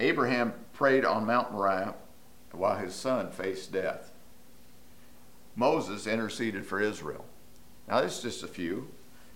Abraham 0.00 0.54
prayed 0.72 1.04
on 1.04 1.26
Mount 1.26 1.52
Moriah 1.52 1.94
while 2.52 2.76
his 2.76 2.94
son 2.94 3.30
faced 3.30 3.72
death. 3.72 4.10
Moses 5.54 6.06
interceded 6.06 6.66
for 6.66 6.80
Israel. 6.80 7.24
Now, 7.88 8.00
this 8.00 8.16
is 8.16 8.22
just 8.22 8.42
a 8.42 8.48
few. 8.48 8.88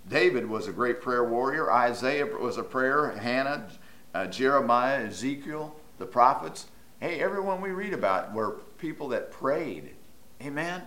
David 0.08 0.48
was 0.48 0.66
a 0.66 0.72
great 0.72 1.00
prayer 1.00 1.24
warrior. 1.24 1.72
Isaiah 1.72 2.26
was 2.26 2.58
a 2.58 2.62
prayer. 2.62 3.10
Hannah, 3.10 3.68
uh, 4.14 4.26
Jeremiah, 4.26 5.06
Ezekiel, 5.06 5.74
the 5.98 6.06
prophets. 6.06 6.66
Hey, 7.00 7.20
everyone 7.20 7.60
we 7.60 7.70
read 7.70 7.92
about 7.92 8.32
were 8.32 8.60
people 8.78 9.08
that 9.08 9.30
prayed. 9.30 9.94
Amen. 10.42 10.82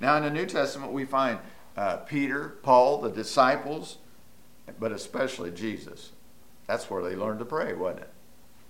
Now, 0.00 0.16
in 0.16 0.22
the 0.22 0.30
New 0.30 0.46
Testament, 0.46 0.92
we 0.92 1.04
find 1.04 1.38
uh, 1.76 1.98
Peter, 1.98 2.58
Paul, 2.62 3.00
the 3.00 3.10
disciples, 3.10 3.98
but 4.78 4.92
especially 4.92 5.50
Jesus. 5.50 6.12
That's 6.66 6.90
where 6.90 7.02
they 7.02 7.16
learned 7.16 7.38
to 7.38 7.44
pray, 7.44 7.72
wasn't 7.72 8.02
it? 8.02 8.10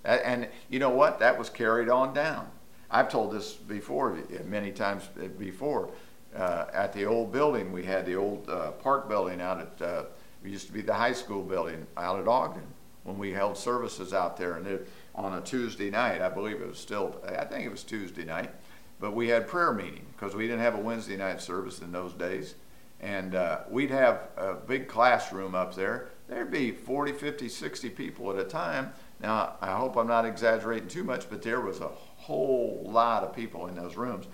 And 0.05 0.47
you 0.69 0.79
know 0.79 0.89
what? 0.89 1.19
That 1.19 1.37
was 1.37 1.49
carried 1.49 1.89
on 1.89 2.13
down. 2.13 2.49
I've 2.89 3.09
told 3.09 3.33
this 3.33 3.53
before, 3.53 4.17
many 4.45 4.71
times 4.71 5.07
before 5.37 5.89
uh, 6.35 6.65
at 6.73 6.93
the 6.93 7.05
old 7.05 7.31
building. 7.31 7.71
We 7.71 7.83
had 7.83 8.05
the 8.05 8.15
old 8.15 8.49
uh, 8.49 8.71
park 8.71 9.09
building 9.09 9.41
out 9.41 9.59
at, 9.59 9.81
uh, 9.81 10.03
it 10.43 10.49
used 10.49 10.67
to 10.67 10.73
be 10.73 10.81
the 10.81 10.93
high 10.93 11.13
school 11.13 11.43
building 11.43 11.85
out 11.97 12.19
at 12.19 12.27
Ogden 12.27 12.67
when 13.03 13.17
we 13.17 13.31
held 13.31 13.57
services 13.57 14.13
out 14.13 14.37
there. 14.37 14.55
And 14.55 14.67
it, 14.67 14.89
on 15.15 15.33
a 15.33 15.41
Tuesday 15.41 15.89
night, 15.89 16.21
I 16.21 16.29
believe 16.29 16.61
it 16.61 16.67
was 16.67 16.77
still, 16.77 17.21
I 17.27 17.45
think 17.45 17.65
it 17.65 17.71
was 17.71 17.83
Tuesday 17.83 18.23
night, 18.23 18.51
but 18.99 19.13
we 19.13 19.27
had 19.29 19.47
prayer 19.47 19.73
meeting 19.73 20.05
because 20.15 20.35
we 20.35 20.47
didn't 20.47 20.61
have 20.61 20.75
a 20.75 20.81
Wednesday 20.81 21.17
night 21.17 21.41
service 21.41 21.79
in 21.79 21.91
those 21.91 22.13
days. 22.13 22.55
And 23.01 23.33
uh, 23.33 23.61
we'd 23.69 23.91
have 23.91 24.27
a 24.37 24.53
big 24.55 24.87
classroom 24.87 25.55
up 25.55 25.75
there 25.75 26.09
there'd 26.29 26.51
be 26.51 26.71
40, 26.71 27.13
50, 27.13 27.49
60 27.49 27.89
people 27.89 28.31
at 28.31 28.37
a 28.37 28.43
time. 28.43 28.93
Now, 29.19 29.55
I 29.59 29.71
hope 29.71 29.97
I'm 29.97 30.07
not 30.07 30.25
exaggerating 30.25 30.87
too 30.87 31.03
much, 31.03 31.29
but 31.29 31.41
there 31.41 31.59
was 31.59 31.81
a 31.81 31.87
whole 31.87 32.85
lot 32.85 33.23
of 33.23 33.35
people 33.35 33.67
in 33.67 33.75
those 33.75 33.97
rooms. 33.97 34.27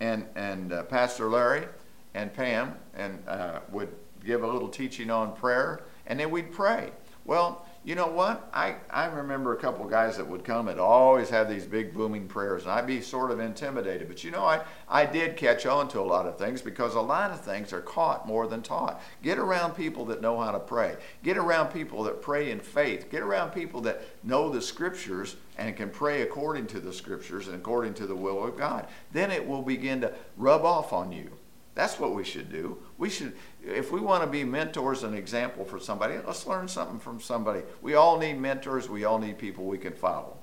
And, 0.00 0.26
and 0.34 0.72
uh, 0.72 0.82
Pastor 0.84 1.28
Larry 1.28 1.66
and 2.14 2.32
Pam 2.32 2.74
and 2.94 3.22
uh, 3.28 3.60
would 3.70 3.94
give 4.24 4.42
a 4.42 4.46
little 4.46 4.68
teaching 4.68 5.10
on 5.10 5.34
prayer, 5.34 5.84
and 6.06 6.18
then 6.18 6.30
we'd 6.30 6.52
pray. 6.52 6.90
Well, 7.24 7.66
you 7.82 7.94
know 7.94 8.08
what? 8.08 8.50
I, 8.52 8.74
I 8.90 9.06
remember 9.06 9.54
a 9.54 9.56
couple 9.56 9.86
of 9.86 9.90
guys 9.90 10.18
that 10.18 10.28
would 10.28 10.44
come 10.44 10.68
and 10.68 10.78
always 10.78 11.30
have 11.30 11.48
these 11.48 11.64
big 11.64 11.94
booming 11.94 12.28
prayers, 12.28 12.64
and 12.64 12.72
I'd 12.72 12.86
be 12.86 13.00
sort 13.00 13.30
of 13.30 13.40
intimidated. 13.40 14.06
But 14.06 14.22
you 14.22 14.30
know, 14.30 14.44
I, 14.44 14.60
I 14.86 15.06
did 15.06 15.38
catch 15.38 15.64
on 15.64 15.88
to 15.88 16.00
a 16.00 16.02
lot 16.02 16.26
of 16.26 16.36
things 16.36 16.60
because 16.60 16.94
a 16.94 17.00
lot 17.00 17.30
of 17.30 17.40
things 17.40 17.72
are 17.72 17.80
caught 17.80 18.28
more 18.28 18.46
than 18.46 18.60
taught. 18.60 19.00
Get 19.22 19.38
around 19.38 19.72
people 19.76 20.04
that 20.06 20.20
know 20.20 20.38
how 20.38 20.50
to 20.50 20.58
pray. 20.58 20.96
Get 21.22 21.38
around 21.38 21.68
people 21.68 22.02
that 22.02 22.20
pray 22.20 22.50
in 22.50 22.60
faith. 22.60 23.10
Get 23.10 23.22
around 23.22 23.52
people 23.52 23.80
that 23.82 24.02
know 24.22 24.50
the 24.50 24.60
scriptures 24.60 25.36
and 25.56 25.74
can 25.74 25.88
pray 25.88 26.20
according 26.20 26.66
to 26.68 26.80
the 26.80 26.92
scriptures 26.92 27.46
and 27.46 27.56
according 27.56 27.94
to 27.94 28.06
the 28.06 28.16
will 28.16 28.44
of 28.44 28.58
God. 28.58 28.88
Then 29.12 29.30
it 29.30 29.46
will 29.46 29.62
begin 29.62 30.02
to 30.02 30.12
rub 30.36 30.66
off 30.66 30.92
on 30.92 31.12
you. 31.12 31.30
That's 31.74 31.98
what 31.98 32.14
we 32.14 32.24
should 32.24 32.50
do. 32.50 32.78
We 32.98 33.08
should, 33.08 33.32
if 33.64 33.92
we 33.92 34.00
want 34.00 34.22
to 34.22 34.28
be 34.28 34.44
mentors 34.44 35.02
and 35.02 35.14
example 35.14 35.64
for 35.64 35.78
somebody, 35.78 36.14
let's 36.26 36.46
learn 36.46 36.68
something 36.68 36.98
from 36.98 37.20
somebody. 37.20 37.62
We 37.82 37.94
all 37.94 38.18
need 38.18 38.38
mentors. 38.38 38.88
We 38.88 39.04
all 39.04 39.18
need 39.18 39.38
people 39.38 39.64
we 39.64 39.78
can 39.78 39.92
follow. 39.92 40.38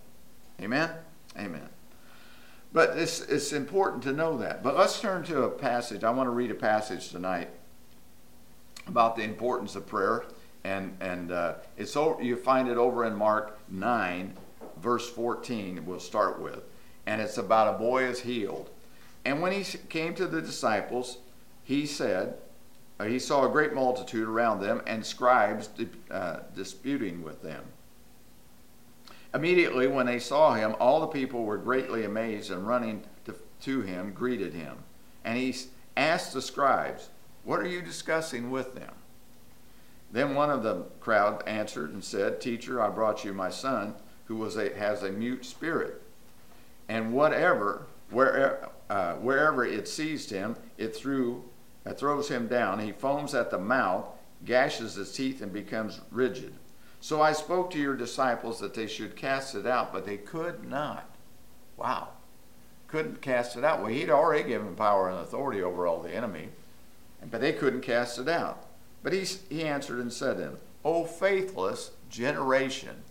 Amen? 0.61 0.91
Amen. 1.37 1.69
But 2.73 2.97
it's, 2.97 3.21
it's 3.21 3.53
important 3.53 4.03
to 4.03 4.11
know 4.11 4.37
that. 4.37 4.63
But 4.63 4.77
let's 4.77 4.99
turn 4.99 5.23
to 5.25 5.43
a 5.43 5.49
passage. 5.49 6.03
I 6.03 6.11
want 6.11 6.27
to 6.27 6.31
read 6.31 6.51
a 6.51 6.55
passage 6.55 7.09
tonight 7.09 7.49
about 8.87 9.15
the 9.15 9.23
importance 9.23 9.75
of 9.75 9.87
prayer. 9.87 10.25
And, 10.63 10.97
and 10.99 11.31
uh, 11.31 11.55
it's 11.77 11.95
over, 11.95 12.21
you 12.21 12.35
find 12.35 12.67
it 12.67 12.77
over 12.77 13.05
in 13.05 13.15
Mark 13.15 13.59
9, 13.69 14.33
verse 14.81 15.09
14, 15.09 15.85
we'll 15.85 15.99
start 15.99 16.41
with. 16.41 16.63
And 17.05 17.21
it's 17.21 17.37
about 17.37 17.75
a 17.75 17.77
boy 17.77 18.03
is 18.03 18.19
healed. 18.21 18.69
And 19.23 19.41
when 19.41 19.53
he 19.53 19.63
came 19.89 20.13
to 20.15 20.27
the 20.27 20.41
disciples, 20.41 21.19
he 21.63 21.85
said, 21.85 22.35
he 23.05 23.19
saw 23.19 23.45
a 23.45 23.51
great 23.51 23.73
multitude 23.73 24.27
around 24.27 24.59
them 24.59 24.81
and 24.87 25.05
scribes 25.05 25.69
uh, 26.09 26.39
disputing 26.55 27.21
with 27.21 27.41
them. 27.43 27.63
Immediately, 29.33 29.87
when 29.87 30.05
they 30.05 30.19
saw 30.19 30.53
him, 30.53 30.75
all 30.79 31.01
the 31.01 31.07
people 31.07 31.43
were 31.43 31.57
greatly 31.57 32.05
amazed 32.05 32.49
and 32.49 32.65
running 32.65 33.03
to, 33.25 33.35
to 33.61 33.81
him, 33.81 34.13
greeted 34.13 34.53
him. 34.53 34.77
And 35.23 35.37
he 35.37 35.55
asked 35.95 36.33
the 36.33 36.41
scribes, 36.41 37.09
What 37.43 37.59
are 37.59 37.67
you 37.67 37.81
discussing 37.81 38.49
with 38.49 38.73
them? 38.73 38.93
Then 40.11 40.35
one 40.35 40.49
of 40.49 40.63
the 40.63 40.85
crowd 41.01 41.43
answered 41.45 41.91
and 41.93 42.03
said, 42.03 42.39
Teacher, 42.39 42.81
I 42.81 42.89
brought 42.89 43.25
you 43.25 43.33
my 43.33 43.49
son, 43.49 43.95
who 44.25 44.43
a, 44.45 44.73
has 44.75 45.03
a 45.03 45.11
mute 45.11 45.45
spirit. 45.45 46.01
And 46.87 47.13
whatever, 47.13 47.87
wherever, 48.09 48.69
uh, 48.89 49.13
wherever 49.15 49.65
it 49.65 49.87
seized 49.87 50.29
him, 50.29 50.55
it 50.77 50.95
threw, 50.95 51.43
uh, 51.87 51.93
throws 51.93 52.29
him 52.29 52.47
down. 52.47 52.79
He 52.79 52.91
foams 52.91 53.33
at 53.33 53.51
the 53.51 53.57
mouth, 53.57 54.05
gashes 54.45 54.95
his 54.95 55.13
teeth, 55.13 55.41
and 55.41 55.53
becomes 55.53 56.01
rigid. 56.11 56.53
So 56.99 57.21
I 57.21 57.33
spoke 57.33 57.71
to 57.71 57.79
your 57.79 57.95
disciples 57.95 58.59
that 58.59 58.73
they 58.73 58.87
should 58.87 59.15
cast 59.15 59.55
it 59.55 59.65
out, 59.65 59.93
but 59.93 60.05
they 60.05 60.17
could 60.17 60.67
not. 60.67 61.09
Wow. 61.77 62.09
Couldn't 62.87 63.21
cast 63.21 63.55
it 63.55 63.63
out. 63.63 63.81
Well, 63.81 63.91
he'd 63.91 64.09
already 64.09 64.47
given 64.47 64.75
power 64.75 65.09
and 65.09 65.19
authority 65.19 65.61
over 65.61 65.85
all 65.85 66.01
the 66.01 66.13
enemy, 66.13 66.49
but 67.29 67.41
they 67.41 67.53
couldn't 67.53 67.81
cast 67.81 68.17
it 68.17 68.27
out. 68.27 68.65
But 69.03 69.13
he, 69.13 69.25
he 69.49 69.63
answered 69.63 69.99
and 69.99 70.11
said 70.11 70.37
to 70.37 70.43
them, 70.43 70.57
O 70.83 71.05
faithless 71.05 71.91
generation. 72.09 73.03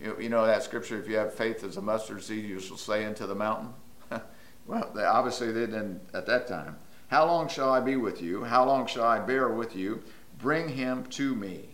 You, 0.00 0.16
you 0.20 0.28
know 0.28 0.46
that 0.46 0.62
scripture, 0.62 0.98
if 0.98 1.08
you 1.08 1.16
have 1.16 1.34
faith 1.34 1.64
as 1.64 1.76
a 1.76 1.82
mustard 1.82 2.22
seed, 2.22 2.44
you 2.44 2.60
shall 2.60 2.76
say 2.76 3.04
unto 3.04 3.26
the 3.26 3.34
mountain. 3.34 3.74
Well, 4.66 4.90
they, 4.96 5.04
obviously 5.04 5.52
they 5.52 5.66
didn't 5.66 6.00
at 6.12 6.26
that 6.26 6.48
time. 6.48 6.76
How 7.08 7.26
long 7.26 7.48
shall 7.48 7.72
I 7.72 7.80
be 7.80 7.96
with 7.96 8.20
you? 8.20 8.44
How 8.44 8.64
long 8.64 8.86
shall 8.86 9.04
I 9.04 9.20
bear 9.20 9.48
with 9.48 9.76
you? 9.76 10.02
Bring 10.38 10.68
him 10.68 11.04
to 11.10 11.34
me. 11.34 11.68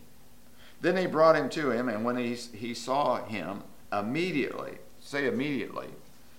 Then 0.81 0.95
they 0.95 1.07
brought 1.07 1.37
him 1.37 1.49
to 1.51 1.71
him, 1.71 1.89
and 1.89 2.05
when 2.05 2.17
he, 2.17 2.35
he 2.35 2.75
saw 2.75 3.25
him, 3.25 3.63
immediately, 3.93 4.79
say 5.01 5.27
immediately, 5.27 5.89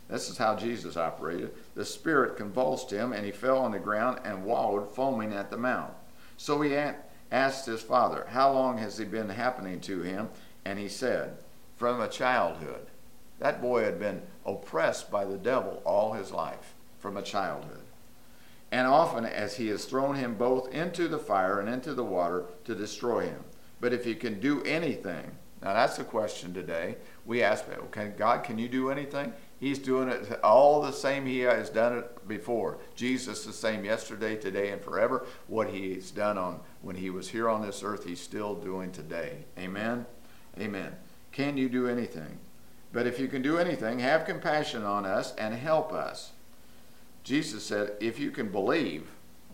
this 0.10 0.30
is 0.30 0.38
how 0.38 0.56
Jesus 0.56 0.98
operated, 0.98 1.54
the 1.76 1.86
Spirit 1.86 2.38
convulsed 2.38 2.92
him, 2.92 3.14
and 3.14 3.26
he 3.26 3.32
fell 3.32 3.60
on 3.60 3.72
the 3.72 3.80
ground 3.80 4.20
and 4.24 4.44
wallowed, 4.44 4.94
foaming 4.94 5.34
at 5.34 5.50
the 5.50 5.58
mouth. 5.58 5.94
So 6.38 6.62
he 6.62 6.76
asked 7.32 7.66
his 7.66 7.82
father, 7.82 8.28
How 8.30 8.52
long 8.52 8.78
has 8.78 9.00
it 9.00 9.10
been 9.10 9.30
happening 9.30 9.80
to 9.82 10.02
him? 10.02 10.30
And 10.66 10.78
he 10.78 10.90
said, 10.90 11.38
From 11.78 12.02
a 12.02 12.08
childhood. 12.08 12.88
That 13.40 13.62
boy 13.62 13.84
had 13.84 14.00
been 14.00 14.22
oppressed 14.46 15.10
by 15.10 15.26
the 15.26 15.38
devil 15.38 15.82
all 15.86 16.14
his 16.14 16.32
life 16.32 16.76
from 17.00 17.18
a 17.18 17.22
childhood. 17.22 17.83
And 18.74 18.88
often 18.88 19.24
as 19.24 19.58
he 19.58 19.68
has 19.68 19.86
thrown 19.86 20.15
him 20.15 20.34
both 20.34 20.74
into 20.74 21.08
the 21.08 21.20
fire 21.20 21.60
and 21.60 21.70
into 21.70 21.94
the 21.94 22.03
water 22.03 22.46
to 22.63 22.74
destroy 22.74 23.27
him. 23.27 23.44
But 23.80 23.94
if 23.94 24.03
he 24.03 24.15
can 24.15 24.39
do 24.39 24.63
anything, 24.63 25.30
now 25.62 25.75
that's 25.75 25.98
the 25.98 26.03
question 26.03 26.56
today. 26.56 26.96
We 27.24 27.44
ask, 27.44 27.65
God, 28.18 28.44
can 28.44 28.58
you 28.58 28.68
do 28.68 28.89
anything? 28.89 29.32
He's 29.60 29.77
doing 29.77 30.10
it 30.10 30.39
all 30.44 30.82
the 30.82 30.92
same 30.92 31.27
he 31.27 31.42
has 31.42 31.70
done 31.70 32.00
it 32.00 32.27
before. 32.27 32.80
Jesus 32.96 33.46
the 33.46 33.53
same 33.53 33.86
yesterday, 33.86 34.38
today, 34.38 34.72
and 34.72 34.82
forever. 34.82 35.27
What 35.46 35.70
he's 35.70 36.10
done 36.10 36.39
on 36.39 36.60
when 36.82 36.96
he 36.96 37.12
was 37.12 37.30
here 37.30 37.48
on 37.48 37.62
this 37.62 37.84
earth, 37.84 38.03
he's 38.03 38.20
still 38.20 38.56
doing 38.56 38.92
today. 38.92 39.46
Amen. 39.56 40.08
Amen. 40.60 40.96
Can 41.32 41.58
you 41.58 41.70
do 41.70 41.88
anything? 41.88 42.39
But 42.92 43.06
if 43.06 43.20
you 43.20 43.27
can 43.27 43.44
do 43.44 43.60
anything, 43.60 44.00
have 44.00 44.25
compassion 44.25 44.82
on 44.82 45.06
us 45.06 45.36
and 45.36 45.53
help 45.53 45.94
us. 45.94 46.32
Jesus 47.24 47.63
said, 47.63 47.94
If 48.00 48.20
you 48.20 48.32
can 48.32 48.50
believe, 48.50 49.08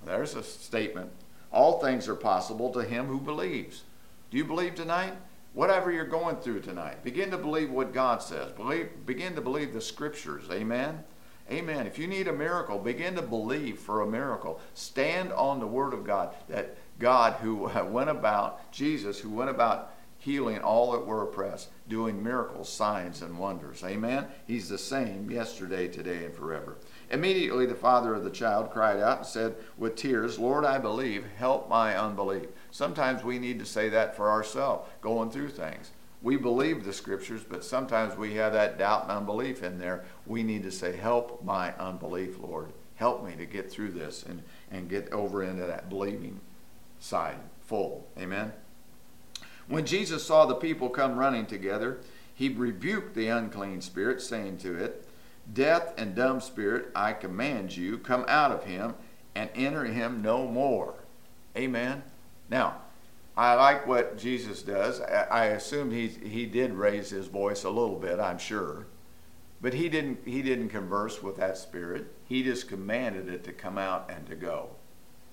there's 0.06 0.36
a 0.36 0.44
statement, 0.44 1.12
all 1.52 1.80
things 1.80 2.08
are 2.08 2.16
possible 2.16 2.72
to 2.72 2.84
him 2.84 3.08
who 3.08 3.20
believes. 3.20 3.84
Do 4.32 4.38
you 4.38 4.46
believe 4.46 4.76
tonight? 4.76 5.14
Whatever 5.54 5.92
you're 5.92 6.06
going 6.06 6.38
through 6.38 6.62
tonight, 6.62 7.04
begin 7.04 7.32
to 7.32 7.38
believe 7.38 7.72
what 7.72 7.94
God 7.94 8.22
says. 8.22 8.52
Believe, 8.52 8.90
begin 9.06 9.34
to 9.36 9.42
believe 9.42 9.74
the 9.74 9.82
scriptures. 9.82 10.44
Amen. 10.52 11.04
Amen. 11.52 11.88
If 11.88 11.98
you 11.98 12.08
need 12.08 12.28
a 12.28 12.34
miracle, 12.34 12.78
begin 12.78 13.16
to 13.16 13.24
believe 13.24 13.80
for 13.80 14.02
a 14.02 14.08
miracle. 14.08 14.60
Stand 14.76 15.34
on 15.34 15.60
the 15.60 15.66
word 15.66 15.94
of 15.94 16.04
God 16.04 16.36
that 16.48 16.78
God 17.00 17.34
who 17.42 17.56
went 17.86 18.10
about, 18.10 18.72
Jesus 18.72 19.20
who 19.20 19.30
went 19.32 19.50
about 19.50 19.94
healing 20.20 20.60
all 20.60 20.92
that 20.92 21.08
were 21.08 21.24
oppressed, 21.24 21.70
doing 21.88 22.22
miracles, 22.22 22.72
signs, 22.72 23.22
and 23.22 23.40
wonders. 23.40 23.84
Amen? 23.84 24.28
He's 24.46 24.70
the 24.70 24.78
same 24.78 25.32
yesterday, 25.32 25.88
today, 25.88 26.26
and 26.26 26.36
forever. 26.36 26.78
Immediately 27.12 27.66
the 27.66 27.76
father 27.76 28.14
of 28.14 28.24
the 28.24 28.30
child 28.30 28.70
cried 28.72 29.00
out 29.00 29.18
and 29.20 29.26
said 29.26 29.56
with 29.78 29.96
tears, 29.96 30.38
Lord, 30.38 30.64
I 30.64 30.78
believe, 30.78 31.26
help 31.38 31.68
my 31.68 31.98
unbelief. 31.98 32.48
Sometimes 32.72 33.24
we 33.24 33.40
need 33.40 33.58
to 33.60 33.66
say 33.66 33.90
that 33.90 34.16
for 34.16 34.30
ourselves, 34.30 34.88
going 35.02 35.32
through 35.32 35.50
things. 35.50 35.92
We 36.22 36.36
believe 36.36 36.84
the 36.84 36.94
scriptures, 36.94 37.44
but 37.48 37.64
sometimes 37.64 38.16
we 38.16 38.36
have 38.36 38.54
that 38.54 38.78
doubt 38.78 39.04
and 39.04 39.12
unbelief 39.12 39.64
in 39.64 39.80
there. 39.80 40.04
We 40.28 40.44
need 40.44 40.64
to 40.64 40.72
say, 40.72 40.98
Help 40.98 41.44
my 41.44 41.74
unbelief, 41.76 42.38
Lord. 42.40 42.74
Help 42.96 43.26
me 43.26 43.36
to 43.38 43.46
get 43.46 43.72
through 43.72 43.92
this 43.92 44.24
and, 44.24 44.44
and 44.70 44.90
get 44.90 45.12
over 45.14 45.42
into 45.42 45.66
that 45.66 45.90
believing 45.90 46.42
side 47.00 47.38
full. 47.62 48.08
Amen? 48.20 48.52
When 49.68 49.86
Jesus 49.86 50.26
saw 50.26 50.46
the 50.46 50.56
people 50.56 50.90
come 50.90 51.18
running 51.18 51.46
together, 51.46 52.00
he 52.34 52.50
rebuked 52.50 53.16
the 53.16 53.28
unclean 53.28 53.82
spirit, 53.82 54.22
saying 54.22 54.58
to 54.60 54.76
it, 54.76 55.08
Deaf 55.52 55.94
and 55.98 56.16
dumb 56.16 56.42
spirit, 56.42 56.90
I 56.96 57.14
command 57.14 57.76
you, 57.76 57.98
come 57.98 58.26
out 58.28 58.52
of 58.52 58.66
him 58.66 58.96
and 59.36 59.50
enter 59.56 59.86
him 59.86 60.22
no 60.22 60.48
more. 60.48 60.96
Amen. 61.58 62.04
Now, 62.50 62.82
I 63.36 63.54
like 63.56 63.88
what 63.88 64.18
Jesus 64.18 64.62
does. 64.62 65.00
I 65.02 65.46
assume 65.46 65.92
he, 65.92 66.08
he 66.08 66.46
did 66.46 66.74
raise 66.74 67.10
his 67.10 67.28
voice 67.28 67.64
a 67.64 67.70
little 67.70 67.98
bit, 67.98 68.20
I'm 68.20 68.38
sure. 68.38 68.88
But 69.62 69.74
he 69.74 69.90
didn't, 69.90 70.20
he 70.26 70.42
didn't 70.42 70.70
converse 70.70 71.24
with 71.24 71.38
that 71.38 71.58
spirit. 71.58 72.08
He 72.26 72.44
just 72.44 72.68
commanded 72.68 73.30
it 73.30 73.44
to 73.46 73.54
come 73.54 73.78
out 73.78 74.10
and 74.14 74.26
to 74.28 74.36
go. 74.36 74.70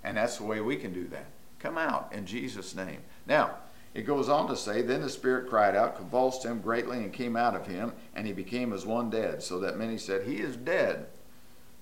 And 0.02 0.16
that's 0.16 0.38
the 0.38 0.44
way 0.44 0.60
we 0.60 0.76
can 0.76 0.92
do 0.92 1.08
that. 1.08 1.26
Come 1.58 1.76
out 1.78 2.12
in 2.12 2.26
Jesus' 2.26 2.74
name. 2.74 3.00
Now, 3.26 3.56
it 3.96 4.04
goes 4.04 4.28
on 4.28 4.46
to 4.48 4.56
say, 4.56 4.82
Then 4.82 5.00
the 5.00 5.08
Spirit 5.08 5.48
cried 5.48 5.74
out, 5.74 5.96
convulsed 5.96 6.44
him 6.44 6.60
greatly, 6.60 6.98
and 6.98 7.10
came 7.10 7.34
out 7.34 7.56
of 7.56 7.66
him, 7.66 7.94
and 8.14 8.26
he 8.26 8.32
became 8.34 8.74
as 8.74 8.84
one 8.84 9.08
dead, 9.08 9.42
so 9.42 9.58
that 9.60 9.78
many 9.78 9.96
said, 9.96 10.26
He 10.26 10.36
is 10.36 10.54
dead. 10.54 11.06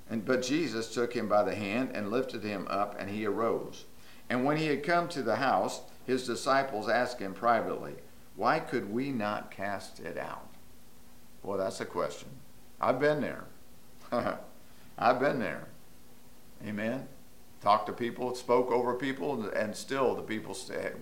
And, 0.09 0.25
but 0.25 0.40
Jesus 0.40 0.94
took 0.94 1.12
him 1.12 1.28
by 1.28 1.42
the 1.42 1.56
hand 1.56 1.90
and 1.92 2.12
lifted 2.12 2.44
him 2.44 2.68
up, 2.71 2.94
and 3.00 3.11
he 3.11 3.26
arose. 3.26 3.87
And 4.30 4.44
when 4.44 4.59
he 4.59 4.66
had 4.66 4.85
come 4.85 5.09
to 5.09 5.23
the 5.23 5.35
house, 5.35 5.80
his 6.06 6.25
disciples 6.25 6.88
asked 6.88 7.18
him 7.18 7.35
privately, 7.35 7.94
Why 8.37 8.61
could 8.61 8.92
we 8.92 9.11
not 9.11 9.50
cast 9.50 9.99
it 9.99 10.16
out? 10.16 10.47
Well, 11.42 11.59
that's 11.59 11.80
a 11.80 11.85
question. 11.85 12.28
I've 12.80 13.00
been 13.00 13.23
there. 13.23 13.44
I've 14.99 15.18
been 15.18 15.40
there. 15.40 15.66
Amen 16.64 17.09
talked 17.64 17.87
to 17.87 17.92
people, 17.92 18.35
spoke 18.35 18.71
over 18.71 18.94
people, 18.94 19.49
and 19.49 19.75
still 19.75 20.14
the 20.14 20.23
people 20.23 20.56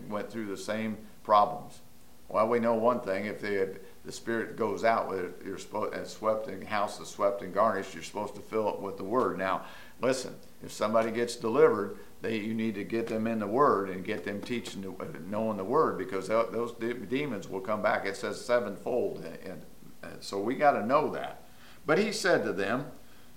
went 0.09 0.31
through 0.31 0.47
the 0.47 0.57
same 0.57 0.97
problems. 1.25 1.81
Well, 2.28 2.49
we 2.49 2.61
know 2.61 2.75
one 2.75 3.00
thing: 3.00 3.26
if 3.26 3.40
the 3.40 3.78
the 4.04 4.12
spirit 4.12 4.57
goes 4.57 4.85
out, 4.85 5.12
you're 5.45 5.59
supposed 5.59 5.95
and 5.95 6.07
swept 6.07 6.49
and 6.49 6.64
house 6.64 6.99
is 6.99 7.09
swept 7.09 7.42
and 7.42 7.52
garnished, 7.52 7.95
you're 7.95 8.02
supposed 8.02 8.35
to 8.35 8.40
fill 8.40 8.69
it 8.75 8.81
with 8.81 8.97
the 8.97 9.04
word. 9.04 9.38
Now, 9.38 9.62
listen, 10.00 10.35
if 10.62 10.73
somebody 10.73 11.11
gets 11.11 11.37
delivered, 11.37 11.99
they 12.21 12.38
you 12.38 12.54
need 12.54 12.75
to 12.76 12.85
get 12.85 13.07
them 13.09 13.26
in 13.26 13.38
the 13.38 13.47
word 13.47 13.90
and 13.90 14.04
get 14.04 14.25
them 14.25 14.40
teaching, 14.40 14.97
knowing 15.28 15.57
the 15.57 15.64
word, 15.64 15.99
because 15.99 16.28
those 16.28 16.73
demons 17.09 17.49
will 17.49 17.61
come 17.61 17.83
back. 17.83 18.07
It 18.07 18.16
says 18.16 18.45
sevenfold, 18.45 19.25
and, 19.45 19.62
and 20.02 20.23
so 20.23 20.38
we 20.38 20.54
got 20.54 20.73
to 20.73 20.87
know 20.87 21.11
that. 21.11 21.42
But 21.85 21.99
he 21.99 22.12
said 22.12 22.45
to 22.45 22.52
them, 22.52 22.87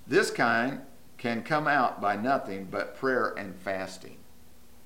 "This 0.08 0.32
kind 0.32 0.82
can 1.18 1.44
come 1.44 1.68
out 1.68 2.02
by 2.02 2.16
nothing 2.16 2.68
but 2.70 2.96
prayer 2.98 3.34
and 3.38 3.56
fasting. 3.56 4.18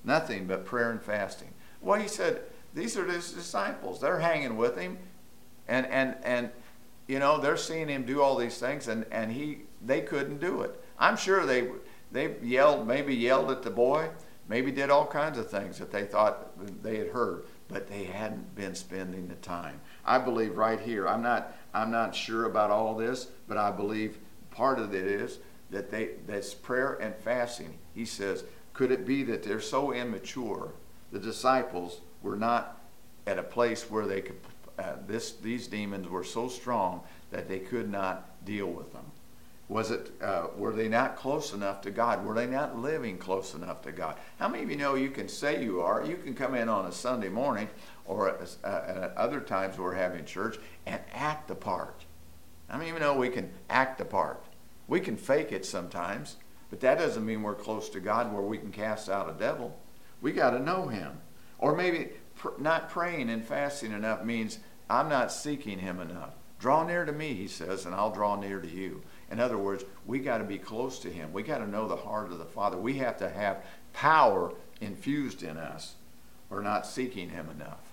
Nothing 0.04 0.46
but 0.46 0.66
prayer 0.66 0.92
and 0.92 1.02
fasting." 1.02 1.54
Well, 1.82 2.00
he 2.00 2.08
said 2.08 2.42
these 2.74 2.98
are 2.98 3.06
his 3.06 3.32
disciples. 3.32 4.02
They're 4.02 4.20
hanging 4.20 4.58
with 4.58 4.78
him, 4.78 4.98
and 5.68 5.86
and 5.88 6.16
and 6.24 6.50
you 7.08 7.20
know 7.20 7.40
they're 7.40 7.58
seeing 7.58 7.88
him 7.88 8.04
do 8.06 8.22
all 8.22 8.36
these 8.36 8.58
things, 8.58 8.88
and 8.88 9.06
and 9.12 9.32
he 9.32 9.62
they 9.82 10.02
couldn't 10.02 10.40
do 10.40 10.62
it. 10.62 10.82
I'm 10.98 11.18
sure 11.18 11.46
they 11.46 11.70
they 12.12 12.36
yelled, 12.42 12.88
maybe 12.88 13.16
yelled 13.16 13.52
at 13.52 13.64
the 13.64 13.70
boy, 13.70 14.10
maybe 14.48 14.72
did 14.72 14.90
all 14.90 15.06
kinds 15.06 15.38
of 15.38 15.50
things 15.50 15.78
that 15.78 15.92
they 15.92 16.04
thought 16.04 16.84
they 16.84 16.98
had 16.98 17.10
heard, 17.10 17.46
but 17.68 17.88
they 17.88 18.06
hadn't 18.06 18.56
been 18.56 18.76
spending 18.76 19.28
the 19.28 19.36
time. 19.36 19.80
I 20.06 20.18
believe 20.18 20.58
right 20.58 20.80
here. 20.80 21.08
I'm 21.08 21.22
not 21.22 21.56
I'm 21.74 21.92
not 21.92 22.16
sure 22.16 22.46
about 22.46 22.72
all 22.72 22.96
this, 22.96 23.26
but 23.48 23.58
I 23.58 23.72
believe 23.72 24.18
part 24.52 24.80
of 24.80 24.94
it 24.94 25.06
is 25.06 25.40
that 25.72 25.92
they 25.92 26.12
that's 26.26 26.54
prayer 26.54 26.94
and 26.96 27.16
fasting. 27.16 27.78
He 27.94 28.06
says, 28.06 28.44
could 28.74 28.92
it 28.92 29.06
be 29.06 29.24
that 29.24 29.44
they're 29.44 29.60
so 29.60 29.92
immature, 29.92 30.74
the 31.12 31.20
disciples 31.20 32.02
were 32.22 32.36
not 32.36 32.80
at 33.28 33.38
a 33.38 33.44
place 33.44 33.90
where 33.90 34.06
they 34.06 34.22
could. 34.22 34.40
Uh, 34.78 34.94
this 35.08 35.34
these 35.34 35.68
demons 35.68 36.08
were 36.08 36.24
so 36.24 36.48
strong 36.48 37.02
that 37.32 37.50
they 37.50 37.60
could 37.60 37.92
not 37.92 38.46
deal 38.46 38.68
with 38.68 38.92
them. 38.94 39.06
Was 39.68 39.92
it? 39.92 40.12
Uh, 40.22 40.48
were 40.58 40.74
they 40.74 40.88
not 40.88 41.16
close 41.16 41.54
enough 41.54 41.82
to 41.82 41.92
God? 41.92 42.26
Were 42.26 42.34
they 42.34 42.48
not 42.48 42.80
living 42.80 43.18
close 43.18 43.54
enough 43.54 43.82
to 43.84 43.92
God? 43.92 44.16
How 44.40 44.48
many 44.48 44.64
of 44.64 44.72
you 44.72 44.78
know 44.78 44.96
you 44.96 45.12
can 45.12 45.28
say 45.28 45.64
you 45.64 45.82
are? 45.82 46.04
You 46.04 46.16
can 46.16 46.34
come 46.34 46.56
in 46.56 46.70
on 46.70 46.86
a 46.86 46.92
Sunday 46.92 47.30
morning 47.30 47.70
or 48.06 48.30
uh, 48.30 48.46
at 48.68 49.14
other 49.16 49.42
times 49.42 49.78
we're 49.78 49.94
having 49.94 50.26
church 50.26 50.58
and 50.86 51.00
act 51.14 51.48
the 51.48 51.56
part. 51.56 52.06
I 52.70 52.78
of 52.78 52.88
you 52.88 53.00
know 53.00 53.16
we 53.16 53.30
can 53.30 53.52
act 53.70 53.98
the 53.98 54.06
part? 54.06 54.44
We 54.90 55.00
can 55.00 55.16
fake 55.16 55.52
it 55.52 55.66
sometimes, 55.66 56.36
but 56.72 56.80
that 56.82 56.98
doesn't 56.98 57.26
mean 57.26 57.44
we're 57.44 57.54
close 57.54 57.90
to 57.90 58.00
God 58.00 58.34
where 58.34 58.42
we 58.42 58.58
can 58.58 58.72
cast 58.72 59.08
out 59.08 59.30
a 59.30 59.40
devil. 59.40 59.80
We 60.20 60.32
got 60.32 60.50
to 60.50 60.60
know 60.60 60.88
Him. 60.88 61.22
Or 61.60 61.76
maybe 61.76 62.10
pr- 62.36 62.60
not 62.60 62.90
praying 62.90 63.30
and 63.30 63.46
fasting 63.46 63.92
enough 63.92 64.26
means 64.26 64.58
I'm 64.90 65.08
not 65.08 65.32
seeking 65.32 65.78
Him 65.78 66.00
enough. 66.00 66.34
Draw 66.60 66.88
near 66.88 67.06
to 67.06 67.12
me, 67.12 67.36
He 67.36 67.48
says, 67.48 67.86
and 67.86 67.94
I'll 67.94 68.12
draw 68.12 68.36
near 68.36 68.60
to 68.60 68.68
you. 68.68 69.04
In 69.32 69.40
other 69.40 69.60
words, 69.60 69.86
we 70.08 70.20
got 70.20 70.40
to 70.40 70.44
be 70.44 70.58
close 70.58 70.98
to 71.00 71.10
Him. 71.10 71.32
We 71.32 71.44
got 71.44 71.60
to 71.60 71.70
know 71.70 71.88
the 71.88 71.96
heart 71.96 72.32
of 72.32 72.40
the 72.40 72.46
Father. 72.46 72.78
We 72.78 72.96
have 72.98 73.18
to 73.20 73.30
have 73.30 73.64
power 73.94 74.54
infused 74.82 75.44
in 75.44 75.58
us. 75.58 75.94
We're 76.50 76.64
not 76.64 76.88
seeking 76.88 77.30
Him 77.30 77.48
enough. 77.50 77.84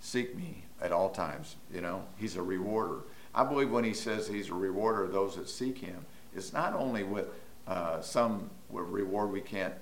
Seek 0.00 0.36
me 0.36 0.64
at 0.80 0.92
all 0.92 1.08
times. 1.08 1.56
You 1.72 1.80
know, 1.80 2.04
He's 2.18 2.36
a 2.36 2.42
rewarder. 2.42 3.00
I 3.34 3.44
believe 3.44 3.70
when 3.70 3.84
He 3.84 3.94
says 3.94 4.28
He's 4.28 4.50
a 4.50 4.54
rewarder 4.54 5.04
of 5.04 5.12
those 5.12 5.36
that 5.36 5.48
seek 5.48 5.78
Him, 5.78 6.04
it's 6.34 6.52
not 6.52 6.74
only 6.74 7.02
with 7.02 7.26
uh, 7.66 8.00
some 8.00 8.50
reward 8.70 9.30
we 9.30 9.40
can't 9.40 9.74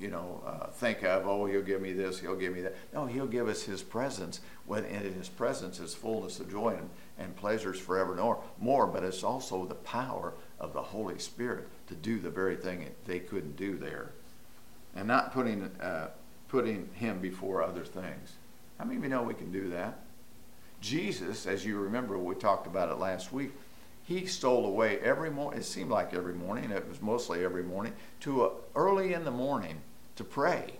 you 0.00 0.08
know, 0.08 0.42
uh, 0.46 0.68
think 0.68 1.04
of, 1.04 1.26
oh, 1.26 1.44
he'll 1.44 1.60
give 1.60 1.82
me 1.82 1.92
this, 1.92 2.18
he'll 2.18 2.34
give 2.34 2.54
me 2.54 2.62
that. 2.62 2.74
No, 2.94 3.04
he'll 3.04 3.26
give 3.26 3.48
us 3.48 3.62
his 3.64 3.82
presence. 3.82 4.40
When 4.66 4.86
in 4.86 5.12
his 5.12 5.28
presence 5.28 5.78
is 5.78 5.94
fullness 5.94 6.40
of 6.40 6.50
joy 6.50 6.70
and, 6.78 6.88
and 7.18 7.36
pleasures 7.36 7.78
forevermore. 7.78 8.42
More, 8.58 8.86
but 8.86 9.04
it's 9.04 9.22
also 9.22 9.66
the 9.66 9.74
power 9.74 10.32
of 10.58 10.72
the 10.72 10.80
Holy 10.80 11.18
Spirit 11.18 11.68
to 11.88 11.94
do 11.94 12.18
the 12.18 12.30
very 12.30 12.56
thing 12.56 12.88
they 13.04 13.20
couldn't 13.20 13.56
do 13.56 13.76
there, 13.76 14.12
and 14.96 15.06
not 15.06 15.34
putting 15.34 15.64
uh, 15.64 16.08
putting 16.48 16.88
him 16.94 17.20
before 17.20 17.62
other 17.62 17.84
things. 17.84 18.36
How 18.78 18.84
many 18.84 18.96
of 18.96 19.02
you 19.02 19.10
know 19.10 19.22
we 19.22 19.34
can 19.34 19.52
do 19.52 19.68
that? 19.68 19.98
Jesus, 20.80 21.46
as 21.46 21.64
you 21.64 21.78
remember, 21.78 22.18
we 22.18 22.34
talked 22.34 22.66
about 22.66 22.90
it 22.90 22.98
last 22.98 23.32
week. 23.32 23.52
He 24.02 24.26
stole 24.26 24.66
away 24.66 24.98
every 25.00 25.30
morning. 25.30 25.60
It 25.60 25.64
seemed 25.64 25.90
like 25.90 26.14
every 26.14 26.34
morning. 26.34 26.70
It 26.70 26.88
was 26.88 27.02
mostly 27.02 27.44
every 27.44 27.62
morning 27.62 27.92
to 28.20 28.44
a, 28.44 28.50
early 28.74 29.12
in 29.12 29.24
the 29.24 29.30
morning 29.30 29.82
to 30.16 30.24
pray. 30.24 30.74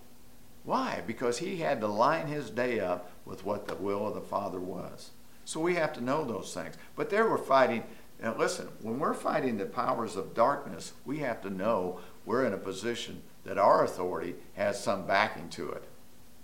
Why? 0.64 1.02
Because 1.06 1.38
he 1.38 1.58
had 1.58 1.80
to 1.80 1.86
line 1.86 2.26
his 2.26 2.50
day 2.50 2.80
up 2.80 3.10
with 3.24 3.44
what 3.44 3.68
the 3.68 3.76
will 3.76 4.06
of 4.06 4.14
the 4.14 4.20
Father 4.20 4.58
was. 4.58 5.10
So 5.44 5.60
we 5.60 5.74
have 5.74 5.92
to 5.94 6.04
know 6.04 6.24
those 6.24 6.52
things. 6.52 6.76
But 6.96 7.10
they 7.10 7.22
were 7.22 7.38
fighting. 7.38 7.84
Now, 8.22 8.36
listen, 8.36 8.68
when 8.82 8.98
we're 8.98 9.14
fighting 9.14 9.58
the 9.58 9.66
powers 9.66 10.16
of 10.16 10.34
darkness, 10.34 10.92
we 11.04 11.18
have 11.18 11.40
to 11.42 11.50
know 11.50 12.00
we're 12.26 12.44
in 12.44 12.52
a 12.52 12.58
position 12.58 13.22
that 13.44 13.58
our 13.58 13.84
authority 13.84 14.34
has 14.54 14.82
some 14.82 15.06
backing 15.06 15.48
to 15.50 15.70
it. 15.70 15.84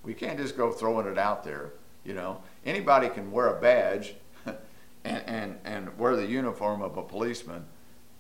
We 0.03 0.15
can't 0.15 0.39
just 0.39 0.57
go 0.57 0.73
throwing 0.73 1.07
it 1.07 1.19
out 1.19 1.45
there. 1.45 1.73
You 2.07 2.15
know, 2.15 2.41
anybody 2.65 3.09
can 3.09 3.33
wear 3.33 3.49
a 3.49 3.61
badge 3.61 4.15
and, 4.47 5.23
and, 5.27 5.59
and 5.65 5.99
wear 5.99 6.15
the 6.15 6.25
uniform 6.25 6.81
of 6.81 6.97
a 6.97 7.03
policeman 7.03 7.65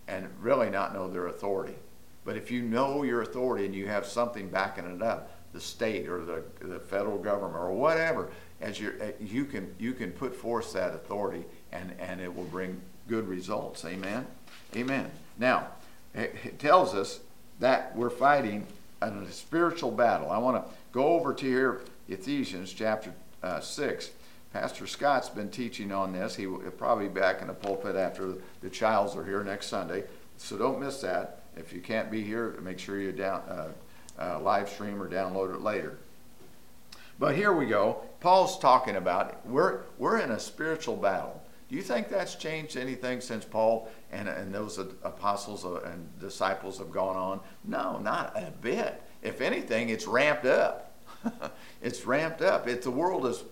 and 0.09 0.29
really 0.41 0.71
not 0.71 0.93
know 0.93 1.09
their 1.09 1.29
authority. 1.29 1.77
But 2.25 2.37
if 2.37 2.51
you 2.51 2.63
know 2.63 3.05
your 3.05 3.23
authority 3.23 3.65
and 3.65 3.75
you 3.75 3.87
have 3.87 4.05
something 4.05 4.49
backing 4.49 4.87
it 4.87 5.03
up, 5.03 5.31
the 5.53 5.61
state 5.61 6.09
or 6.09 6.25
the, 6.25 6.43
the 6.61 6.81
federal 6.81 7.17
government 7.19 7.63
or 7.63 7.73
whatever, 7.73 8.31
as 8.61 8.81
you 8.81 8.95
eh, 9.01 9.13
you 9.21 9.45
can 9.45 9.73
you 9.79 9.93
can 9.93 10.11
put 10.11 10.35
forth 10.35 10.73
that 10.73 10.95
authority 10.95 11.45
and 11.73 11.93
and 11.99 12.21
it 12.21 12.35
will 12.35 12.45
bring 12.45 12.81
good 13.09 13.29
results. 13.29 13.85
Amen. 13.85 14.27
Amen. 14.75 15.11
Now, 15.39 15.69
it 16.15 16.59
tells 16.59 16.95
us 16.95 17.21
that 17.61 17.95
we're 17.97 18.11
fighting 18.11 18.67
a 19.01 19.13
spiritual 19.31 19.93
battle. 19.93 20.31
I 20.31 20.39
want 20.39 20.65
to 20.65 20.73
go 20.93 21.05
over 21.05 21.33
to 21.33 21.47
here 21.47 21.83
Ephesians 22.09 22.73
chapter 22.73 23.13
uh, 23.47 23.61
six. 23.61 24.11
Pastor 24.53 24.87
Scott's 24.87 25.29
been 25.29 25.51
teaching 25.51 25.93
on 25.93 26.13
this. 26.13 26.35
He 26.35 26.47
will 26.47 26.59
probably 26.73 27.09
be 27.09 27.21
back 27.21 27.43
in 27.43 27.49
the 27.49 27.55
pulpit 27.55 27.95
after 27.95 28.35
the 28.61 28.71
Childs 28.71 29.15
are 29.15 29.25
here 29.25 29.45
next 29.45 29.67
Sunday, 29.67 30.05
so 30.37 30.57
don't 30.57 30.81
miss 30.81 31.01
that. 31.03 31.43
If 31.57 31.73
you 31.73 31.81
can't 31.81 32.11
be 32.11 32.23
here, 32.23 32.59
make 32.63 32.79
sure 32.79 32.99
you 32.99 33.13
down, 33.13 33.43
uh, 33.49 33.69
uh, 34.19 34.41
live 34.41 34.69
stream 34.69 35.01
or 35.01 35.09
download 35.09 35.55
it 35.55 35.61
later. 35.61 35.99
But 37.19 37.35
here 37.35 37.53
we 37.53 37.67
go. 37.67 38.03
Paul's 38.21 38.59
talking 38.59 38.97
about 38.97 39.47
we're 39.47 39.81
we're 39.99 40.19
in 40.19 40.31
a 40.31 40.41
spiritual 40.41 40.97
battle. 40.97 41.43
Do 41.69 41.77
you 41.77 41.83
think 41.83 42.09
that's 42.09 42.35
changed 42.35 42.77
anything 42.77 43.21
since 43.21 43.45
Paul 43.45 43.89
and, 44.13 44.29
and 44.29 44.55
those 44.55 44.79
apostles 44.79 45.65
and 45.65 46.09
disciples 46.21 46.79
have 46.79 46.93
gone 46.93 47.17
on? 47.17 47.41
No, 47.65 47.99
not 47.99 48.37
a 48.37 48.53
bit. 48.61 49.03
If 49.23 49.41
anything, 49.41 49.89
it's 49.89 50.07
ramped 50.07 50.47
up. 50.47 50.86
it's 51.83 52.05
ramped 52.07 52.43
up. 52.43 52.69
It's 52.69 52.85
the 52.85 52.91
world 52.91 53.27
is 53.27 53.45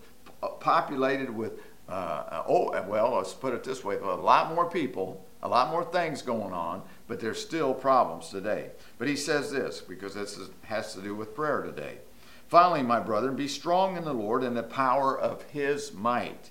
populated 0.59 1.29
with 1.29 1.59
uh, 1.87 2.43
oh 2.47 2.71
well, 2.87 3.15
let's 3.15 3.33
put 3.33 3.53
it 3.53 3.63
this 3.63 3.83
way: 3.83 3.95
a 3.97 3.99
lot 3.99 4.53
more 4.53 4.69
people, 4.69 5.23
a 5.43 5.47
lot 5.47 5.69
more 5.69 5.83
things 5.83 6.21
going 6.21 6.53
on, 6.53 6.81
but 7.07 7.19
there's 7.19 7.41
still 7.41 7.73
problems 7.73 8.29
today. 8.29 8.71
But 8.97 9.07
he 9.07 9.15
says 9.15 9.51
this 9.51 9.81
because 9.81 10.15
this 10.15 10.37
is, 10.37 10.49
has 10.63 10.93
to 10.95 11.01
do 11.01 11.13
with 11.13 11.35
prayer 11.35 11.61
today. 11.61 11.99
Finally, 12.47 12.83
my 12.83 12.99
brethren, 12.99 13.35
be 13.35 13.47
strong 13.47 13.97
in 13.97 14.03
the 14.03 14.13
Lord 14.13 14.43
and 14.43 14.55
the 14.55 14.63
power 14.63 15.17
of 15.17 15.43
his 15.43 15.93
might. 15.93 16.49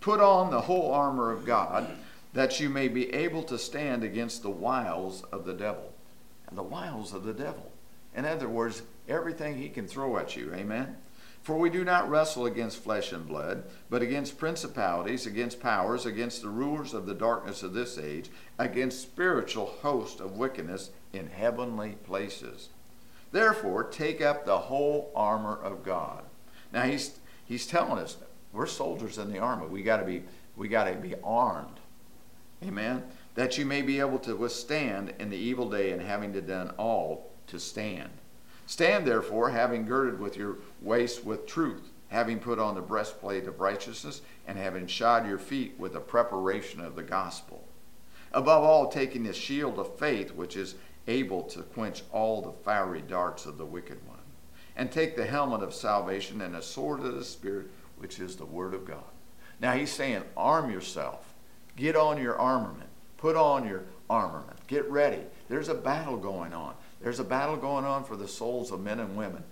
Put 0.00 0.20
on 0.20 0.50
the 0.50 0.62
whole 0.62 0.92
armor 0.92 1.30
of 1.30 1.44
God 1.44 1.88
that 2.34 2.58
you 2.60 2.68
may 2.68 2.88
be 2.88 3.12
able 3.14 3.42
to 3.44 3.58
stand 3.58 4.02
against 4.02 4.42
the 4.42 4.50
wiles 4.50 5.22
of 5.32 5.44
the 5.44 5.54
devil. 5.54 5.92
And 6.48 6.58
the 6.58 6.62
wiles 6.62 7.12
of 7.14 7.24
the 7.24 7.32
devil. 7.32 7.72
In 8.14 8.24
other 8.24 8.48
words, 8.48 8.82
everything 9.08 9.56
he 9.56 9.68
can 9.68 9.86
throw 9.86 10.16
at 10.18 10.36
you. 10.36 10.52
Amen? 10.54 10.96
For 11.42 11.58
we 11.58 11.68
do 11.68 11.84
not 11.84 12.08
wrestle 12.08 12.46
against 12.46 12.82
flesh 12.82 13.12
and 13.12 13.28
blood, 13.28 13.64
but 13.90 14.00
against 14.00 14.38
principalities, 14.38 15.26
against 15.26 15.60
powers, 15.60 16.06
against 16.06 16.40
the 16.40 16.48
rulers 16.48 16.94
of 16.94 17.04
the 17.04 17.14
darkness 17.14 17.62
of 17.62 17.74
this 17.74 17.98
age, 17.98 18.30
against 18.58 19.02
spiritual 19.02 19.66
hosts 19.82 20.20
of 20.20 20.38
wickedness 20.38 20.90
in 21.12 21.28
heavenly 21.28 21.96
places. 22.02 22.70
Therefore, 23.30 23.84
take 23.84 24.22
up 24.22 24.46
the 24.46 24.58
whole 24.58 25.12
armor 25.14 25.54
of 25.54 25.84
God. 25.84 26.24
Now 26.72 26.84
he's 26.84 27.18
he's 27.44 27.66
telling 27.66 27.98
us 27.98 28.16
we're 28.52 28.66
soldiers 28.66 29.18
in 29.18 29.30
the 29.30 29.38
army. 29.38 29.66
We 29.66 29.82
got 29.82 29.98
to 29.98 30.04
be 30.04 30.22
we 30.56 30.68
got 30.68 30.84
to 30.84 30.94
be 30.94 31.14
armed. 31.22 31.80
Amen. 32.62 33.02
That 33.34 33.58
you 33.58 33.66
may 33.66 33.82
be 33.82 34.00
able 34.00 34.20
to 34.20 34.34
withstand 34.34 35.12
in 35.18 35.28
the 35.28 35.36
evil 35.36 35.68
day 35.68 35.90
and 35.90 36.00
having 36.00 36.32
done 36.32 36.70
all 36.78 37.32
to 37.48 37.58
stand. 37.60 38.10
Stand 38.66 39.06
therefore, 39.06 39.50
having 39.50 39.84
girded 39.84 40.18
with 40.18 40.36
your 40.36 40.58
waist 40.80 41.24
with 41.24 41.46
truth, 41.46 41.90
having 42.08 42.38
put 42.38 42.58
on 42.58 42.74
the 42.74 42.80
breastplate 42.80 43.46
of 43.46 43.60
righteousness, 43.60 44.22
and 44.46 44.56
having 44.58 44.86
shod 44.86 45.26
your 45.26 45.38
feet 45.38 45.74
with 45.78 45.92
the 45.92 46.00
preparation 46.00 46.80
of 46.80 46.96
the 46.96 47.02
gospel. 47.02 47.66
Above 48.32 48.64
all, 48.64 48.88
taking 48.88 49.24
the 49.24 49.32
shield 49.32 49.78
of 49.78 49.98
faith, 49.98 50.32
which 50.32 50.56
is 50.56 50.74
able 51.06 51.42
to 51.42 51.62
quench 51.62 52.02
all 52.10 52.40
the 52.40 52.52
fiery 52.64 53.02
darts 53.02 53.46
of 53.46 53.58
the 53.58 53.66
wicked 53.66 53.98
one. 54.06 54.18
And 54.76 54.90
take 54.90 55.16
the 55.16 55.26
helmet 55.26 55.62
of 55.62 55.72
salvation 55.72 56.40
and 56.40 56.54
the 56.54 56.62
sword 56.62 57.00
of 57.00 57.14
the 57.14 57.24
Spirit, 57.24 57.68
which 57.96 58.18
is 58.18 58.36
the 58.36 58.44
Word 58.44 58.74
of 58.74 58.84
God. 58.84 59.04
Now 59.60 59.72
he's 59.72 59.92
saying, 59.92 60.24
arm 60.36 60.70
yourself. 60.70 61.32
Get 61.76 61.94
on 61.94 62.20
your 62.20 62.36
armament. 62.36 62.90
Put 63.18 63.36
on 63.36 63.66
your 63.66 63.84
armament. 64.10 64.58
Get 64.66 64.90
ready. 64.90 65.20
There's 65.48 65.68
a 65.68 65.74
battle 65.74 66.16
going 66.16 66.52
on. 66.52 66.74
There's 67.04 67.20
a 67.20 67.24
battle 67.24 67.58
going 67.58 67.84
on 67.84 68.02
for 68.02 68.16
the 68.16 68.26
souls 68.26 68.72
of 68.72 68.80
men 68.80 68.98
and 68.98 69.14
women. 69.14 69.44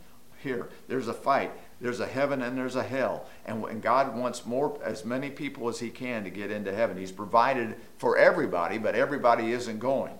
Here, 0.42 0.70
there's 0.88 1.06
a 1.06 1.12
fight. 1.12 1.52
There's 1.82 2.00
a 2.00 2.06
heaven 2.06 2.40
and 2.40 2.56
there's 2.56 2.76
a 2.76 2.82
hell. 2.82 3.26
And, 3.44 3.82
God 3.82 4.16
wants 4.16 4.46
more, 4.46 4.80
as 4.82 5.04
many 5.04 5.28
people 5.28 5.68
as 5.68 5.78
He 5.78 5.90
can 5.90 6.24
to 6.24 6.30
get 6.30 6.50
into 6.50 6.74
heaven. 6.74 6.96
He's 6.96 7.12
provided 7.12 7.76
for 7.98 8.16
everybody, 8.16 8.78
but 8.78 8.94
everybody 8.94 9.52
isn't 9.52 9.80
going. 9.80 10.14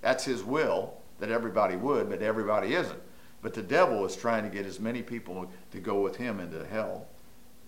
That's 0.00 0.24
His 0.24 0.44
will 0.44 0.94
that 1.18 1.32
everybody 1.32 1.74
would, 1.74 2.08
but 2.08 2.22
everybody 2.22 2.74
isn't. 2.74 3.02
But 3.42 3.52
the 3.52 3.62
devil 3.62 4.04
is 4.06 4.14
trying 4.14 4.44
to 4.44 4.48
get 4.48 4.64
as 4.64 4.78
many 4.78 5.02
people 5.02 5.50
to 5.72 5.80
go 5.80 6.00
with 6.00 6.14
him 6.14 6.38
into 6.38 6.64
hell 6.66 7.08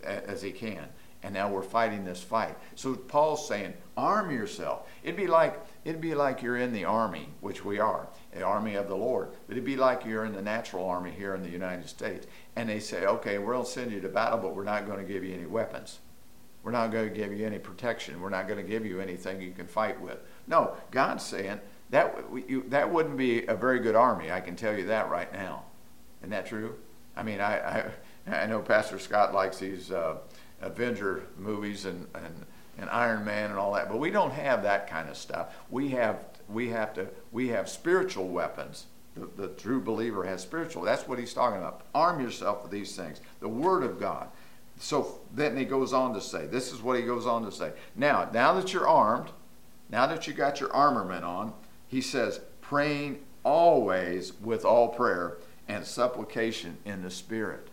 as 0.04 0.42
he 0.42 0.52
can. 0.52 0.86
And 1.22 1.35
now 1.35 1.48
we're 1.48 1.62
fighting 1.62 2.04
this 2.04 2.22
fight. 2.22 2.56
So 2.74 2.94
Paul's 2.94 3.46
saying, 3.46 3.74
arm 3.96 4.30
yourself. 4.30 4.88
It'd 5.02 5.16
be 5.16 5.28
like 5.28 5.61
it'd 5.85 6.00
be 6.00 6.14
like 6.14 6.42
you're 6.42 6.56
in 6.56 6.72
the 6.72 6.85
army, 6.85 7.28
which 7.40 7.64
we 7.64 7.78
are, 7.78 8.08
the 8.32 8.42
army 8.42 8.74
of 8.74 8.88
the 8.88 8.96
Lord. 8.96 9.30
But 9.46 9.52
it'd 9.52 9.64
be 9.64 9.76
like 9.76 10.04
you're 10.04 10.24
in 10.24 10.32
the 10.32 10.42
natural 10.42 10.88
army 10.88 11.11
here 11.11 11.35
in 11.35 11.42
the 11.42 11.48
United 11.48 11.88
States. 11.88 12.26
And 12.56 12.68
they 12.68 12.80
say, 12.80 13.06
okay, 13.06 13.38
we're 13.38 13.56
to 13.56 13.64
send 13.64 13.92
you 13.92 14.00
to 14.00 14.08
battle, 14.08 14.38
but 14.38 14.54
we're 14.54 14.64
not 14.64 14.87
going 14.87 14.98
to 14.98 15.12
give 15.12 15.24
you 15.24 15.35
any 15.35 15.46
weapons. 15.46 15.98
We're 16.62 16.70
not 16.70 16.92
going 16.92 17.08
to 17.08 17.14
give 17.14 17.32
you 17.32 17.44
any 17.44 17.58
protection. 17.58 18.20
We're 18.20 18.30
not 18.30 18.46
going 18.46 18.64
to 18.64 18.68
give 18.68 18.87
you 18.87 19.00
anything 19.00 19.40
you 19.40 19.52
can 19.52 19.66
fight 19.66 20.00
with. 20.00 20.18
No, 20.46 20.76
God's 20.90 21.24
saying, 21.24 21.61
that, 21.90 22.16
you, 22.48 22.64
that 22.68 22.90
wouldn't 22.90 23.16
be 23.16 23.44
a 23.46 23.54
very 23.54 23.80
good 23.80 23.96
army, 23.96 24.30
I 24.30 24.40
can 24.40 24.56
tell 24.56 24.76
you 24.76 24.87
that 24.87 25.11
right 25.11 25.32
now. 25.32 25.64
Isn't 26.20 26.30
that 26.30 26.46
true? 26.46 26.76
I 27.16 27.22
mean, 27.22 27.40
I, 27.40 27.90
I, 28.26 28.42
I 28.42 28.46
know 28.46 28.61
Pastor 28.61 28.98
Scott 28.98 29.35
likes 29.35 29.58
these 29.58 29.90
uh, 29.90 30.18
Avenger 30.62 31.25
movies 31.38 31.85
and, 31.85 32.07
and, 32.14 32.46
and 32.79 32.88
Iron 32.90 33.25
Man 33.25 33.51
and 33.51 33.59
all 33.59 33.72
that, 33.75 33.88
but 33.88 33.98
we 33.98 34.11
don't 34.11 34.33
have 34.33 34.62
that 34.62 34.88
kind 34.88 35.09
of 35.09 35.16
stuff. 35.16 35.55
We 35.70 35.90
have, 35.90 36.25
we 36.48 36.70
have, 36.70 36.94
to, 36.94 37.09
we 37.31 37.48
have 37.48 37.68
spiritual 37.68 38.29
weapons. 38.29 38.87
The, 39.14 39.29
the 39.37 39.48
true 39.48 39.81
believer 39.81 40.25
has 40.25 40.40
spiritual. 40.40 40.83
That's 40.83 41.07
what 41.07 41.18
he's 41.18 41.35
talking 41.35 41.59
about. 41.59 41.83
Arm 41.94 42.20
yourself 42.20 42.62
with 42.62 42.72
these 42.72 42.96
things. 42.96 43.20
The 43.40 43.48
Word 43.48 43.83
of 43.83 44.01
God. 44.01 44.29
So 44.79 45.20
then 45.35 45.57
he 45.57 45.64
goes 45.64 45.92
on 45.92 46.14
to 46.14 46.20
say, 46.20 46.46
this 46.46 46.72
is 46.72 46.81
what 46.81 46.98
he 46.98 47.05
goes 47.05 47.27
on 47.27 47.44
to 47.44 47.53
say. 47.53 47.72
Now, 47.94 48.29
now 48.33 48.55
that 48.55 48.72
you're 48.72 48.88
armed, 48.88 49.29
now 49.90 50.07
that 50.07 50.27
you 50.27 50.33
got 50.33 50.61
your 50.61 50.72
armament 50.72 51.25
on, 51.25 51.53
he 51.87 52.01
says, 52.01 52.40
praying 52.62 53.18
always 53.44 54.33
with 54.40 54.64
all 54.64 54.88
prayer 54.88 55.37
and 55.68 55.85
supplication 55.85 56.79
in 56.85 57.03
the 57.03 57.11
Spirit. 57.11 57.68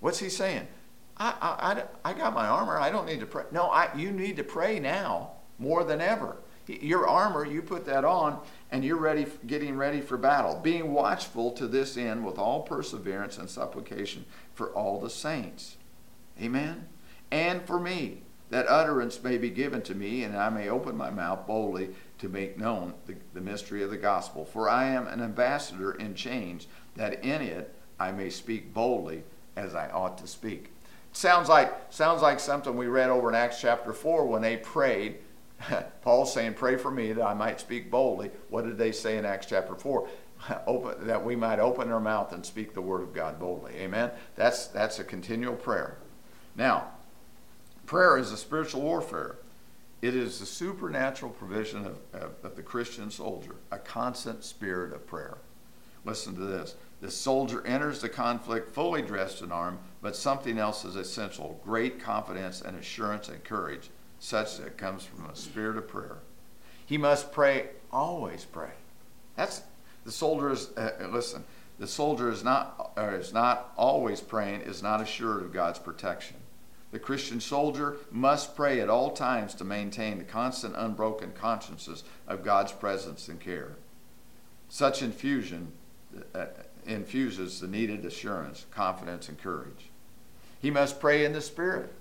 What's 0.00 0.18
he 0.18 0.28
saying? 0.28 0.66
I, 1.16 1.84
I, 2.04 2.10
I, 2.10 2.12
got 2.14 2.34
my 2.34 2.46
armor. 2.46 2.78
I 2.78 2.90
don't 2.90 3.06
need 3.06 3.20
to 3.20 3.26
pray. 3.26 3.44
No, 3.52 3.64
I, 3.70 3.94
you 3.94 4.10
need 4.10 4.36
to 4.36 4.44
pray 4.44 4.80
now 4.80 5.32
more 5.58 5.84
than 5.84 6.00
ever. 6.00 6.36
Your 6.66 7.08
armor, 7.08 7.44
you 7.44 7.60
put 7.60 7.84
that 7.86 8.04
on, 8.04 8.40
and 8.70 8.84
you're 8.84 8.96
ready, 8.96 9.26
getting 9.46 9.76
ready 9.76 10.00
for 10.00 10.16
battle. 10.16 10.58
Being 10.62 10.92
watchful 10.92 11.50
to 11.52 11.66
this 11.66 11.96
end 11.96 12.24
with 12.24 12.38
all 12.38 12.62
perseverance 12.62 13.36
and 13.36 13.50
supplication 13.50 14.24
for 14.54 14.70
all 14.70 15.00
the 15.00 15.10
saints. 15.10 15.76
Amen. 16.40 16.86
And 17.30 17.62
for 17.66 17.80
me, 17.80 18.22
that 18.50 18.68
utterance 18.68 19.22
may 19.22 19.38
be 19.38 19.50
given 19.50 19.82
to 19.82 19.94
me, 19.94 20.24
and 20.24 20.36
I 20.36 20.50
may 20.50 20.68
open 20.68 20.96
my 20.96 21.10
mouth 21.10 21.46
boldly 21.46 21.90
to 22.18 22.28
make 22.28 22.58
known 22.58 22.94
the, 23.06 23.16
the 23.34 23.40
mystery 23.40 23.82
of 23.82 23.90
the 23.90 23.96
gospel. 23.96 24.44
For 24.44 24.68
I 24.68 24.86
am 24.86 25.06
an 25.06 25.22
ambassador 25.22 25.92
in 25.92 26.14
chains, 26.14 26.66
that 26.96 27.24
in 27.24 27.42
it 27.42 27.74
I 27.98 28.12
may 28.12 28.30
speak 28.30 28.74
boldly 28.74 29.24
as 29.56 29.74
I 29.74 29.88
ought 29.90 30.18
to 30.18 30.26
speak. 30.26 30.71
Sounds 31.12 31.48
like, 31.48 31.72
sounds 31.90 32.22
like 32.22 32.40
something 32.40 32.76
we 32.76 32.86
read 32.86 33.10
over 33.10 33.28
in 33.28 33.34
Acts 33.34 33.60
chapter 33.60 33.92
4 33.92 34.26
when 34.26 34.42
they 34.42 34.56
prayed. 34.56 35.18
Paul's 36.02 36.32
saying, 36.32 36.54
Pray 36.54 36.76
for 36.76 36.90
me 36.90 37.12
that 37.12 37.24
I 37.24 37.34
might 37.34 37.60
speak 37.60 37.90
boldly. 37.90 38.30
What 38.48 38.64
did 38.64 38.78
they 38.78 38.92
say 38.92 39.18
in 39.18 39.24
Acts 39.24 39.46
chapter 39.46 39.74
4? 39.74 40.08
Open, 40.66 41.06
that 41.06 41.24
we 41.24 41.36
might 41.36 41.60
open 41.60 41.92
our 41.92 42.00
mouth 42.00 42.32
and 42.32 42.44
speak 42.44 42.74
the 42.74 42.80
word 42.80 43.02
of 43.02 43.14
God 43.14 43.38
boldly. 43.38 43.74
Amen? 43.76 44.10
That's, 44.34 44.66
that's 44.66 44.98
a 44.98 45.04
continual 45.04 45.54
prayer. 45.54 45.98
Now, 46.56 46.88
prayer 47.86 48.18
is 48.18 48.32
a 48.32 48.36
spiritual 48.36 48.82
warfare. 48.82 49.36
It 50.00 50.16
is 50.16 50.40
the 50.40 50.46
supernatural 50.46 51.30
provision 51.30 51.86
of, 51.86 51.98
of, 52.12 52.32
of, 52.42 52.56
the 52.56 52.62
Christian 52.62 53.08
soldier, 53.08 53.54
a 53.70 53.78
constant 53.78 54.42
spirit 54.42 54.92
of 54.92 55.06
prayer. 55.06 55.38
Listen 56.04 56.34
to 56.34 56.40
this. 56.40 56.74
The 57.02 57.10
soldier 57.10 57.66
enters 57.66 58.00
the 58.00 58.08
conflict 58.08 58.72
fully 58.72 59.02
dressed 59.02 59.42
and 59.42 59.52
armed, 59.52 59.80
but 60.00 60.14
something 60.14 60.56
else 60.56 60.84
is 60.84 60.94
essential 60.94 61.60
great 61.64 61.98
confidence 61.98 62.62
and 62.62 62.78
assurance 62.78 63.28
and 63.28 63.42
courage, 63.42 63.90
such 64.20 64.58
that 64.58 64.78
comes 64.78 65.04
from 65.04 65.26
a 65.26 65.34
spirit 65.34 65.76
of 65.76 65.88
prayer. 65.88 66.18
He 66.86 66.96
must 66.96 67.32
pray, 67.32 67.70
always 67.92 68.44
pray. 68.44 68.70
That's 69.34 69.62
the 70.04 70.12
soldier 70.12 70.52
is, 70.52 70.70
uh, 70.76 71.08
listen, 71.10 71.42
the 71.80 71.88
soldier 71.88 72.30
is 72.30 72.44
not, 72.44 72.92
is 72.96 73.32
not 73.32 73.72
always 73.76 74.20
praying, 74.20 74.60
is 74.60 74.80
not 74.80 75.00
assured 75.00 75.42
of 75.42 75.52
God's 75.52 75.80
protection. 75.80 76.36
The 76.92 77.00
Christian 77.00 77.40
soldier 77.40 77.96
must 78.12 78.54
pray 78.54 78.78
at 78.80 78.88
all 78.88 79.10
times 79.10 79.54
to 79.54 79.64
maintain 79.64 80.18
the 80.18 80.24
constant, 80.24 80.76
unbroken 80.76 81.32
consciences 81.32 82.04
of 82.28 82.44
God's 82.44 82.70
presence 82.70 83.26
and 83.26 83.40
care. 83.40 83.72
Such 84.68 85.02
infusion 85.02 85.72
uh, 86.34 86.46
infuses 86.86 87.60
the 87.60 87.66
needed 87.66 88.04
assurance, 88.04 88.66
confidence, 88.70 89.28
and 89.28 89.40
courage. 89.40 89.90
He 90.60 90.70
must 90.70 91.00
pray 91.00 91.24
in 91.24 91.32
the 91.32 91.40
Spirit. 91.40 91.92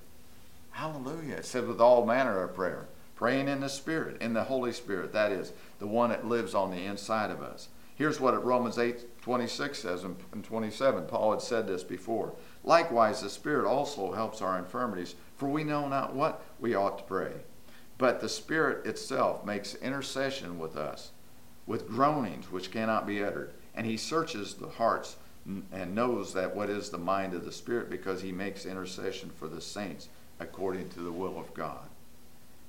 Hallelujah. 0.72 1.36
It 1.36 1.46
says 1.46 1.66
with 1.66 1.82
all 1.82 2.06
manner 2.06 2.44
of 2.44 2.56
prayer. 2.56 2.88
Praying 3.16 3.48
in 3.48 3.60
the 3.60 3.70
Spirit, 3.70 4.22
in 4.22 4.34
the 4.34 4.46
Holy 4.46 4.72
Spirit, 4.72 5.14
that 5.14 5.32
is, 5.32 5.54
the 5.80 5.88
one 5.88 6.10
that 6.10 6.26
lives 6.26 6.56
on 6.56 6.72
the 6.72 6.84
inside 6.84 7.30
of 7.30 7.42
us. 7.42 7.68
Here's 7.96 8.20
what 8.20 8.44
Romans 8.44 8.80
8 8.80 9.22
26 9.22 9.78
says 9.78 10.04
and 10.04 10.44
27. 10.44 11.06
Paul 11.06 11.32
had 11.32 11.42
said 11.42 11.68
this 11.68 11.84
before. 11.84 12.34
Likewise, 12.64 13.22
the 13.22 13.30
Spirit 13.30 13.68
also 13.68 14.14
helps 14.14 14.42
our 14.42 14.58
infirmities, 14.58 15.14
for 15.36 15.48
we 15.48 15.64
know 15.64 15.88
not 15.88 16.16
what 16.16 16.44
we 16.60 16.74
ought 16.74 16.98
to 16.98 17.04
pray. 17.04 17.32
But 18.00 18.20
the 18.20 18.30
Spirit 18.30 18.88
itself 18.88 19.46
makes 19.46 19.76
intercession 19.76 20.58
with 20.58 20.76
us, 20.76 21.12
with 21.68 21.88
groanings 21.88 22.52
which 22.52 22.72
cannot 22.72 23.06
be 23.06 23.24
uttered. 23.24 23.54
And 23.76 23.86
He 23.86 23.98
searches 23.98 24.56
the 24.56 24.70
hearts 24.70 25.16
and 25.72 25.96
knows 25.96 26.34
that 26.34 26.56
what 26.56 26.70
is 26.70 26.90
the 26.90 26.98
mind 26.98 27.34
of 27.34 27.46
the 27.46 27.52
Spirit, 27.52 27.90
because 27.90 28.22
He 28.22 28.32
makes 28.32 28.66
intercession 28.66 29.32
for 29.36 29.48
the 29.48 29.62
saints 29.62 30.10
according 30.40 30.90
to 30.90 31.00
the 31.00 31.12
will 31.12 31.40
of 31.40 31.54
God. 31.54 31.90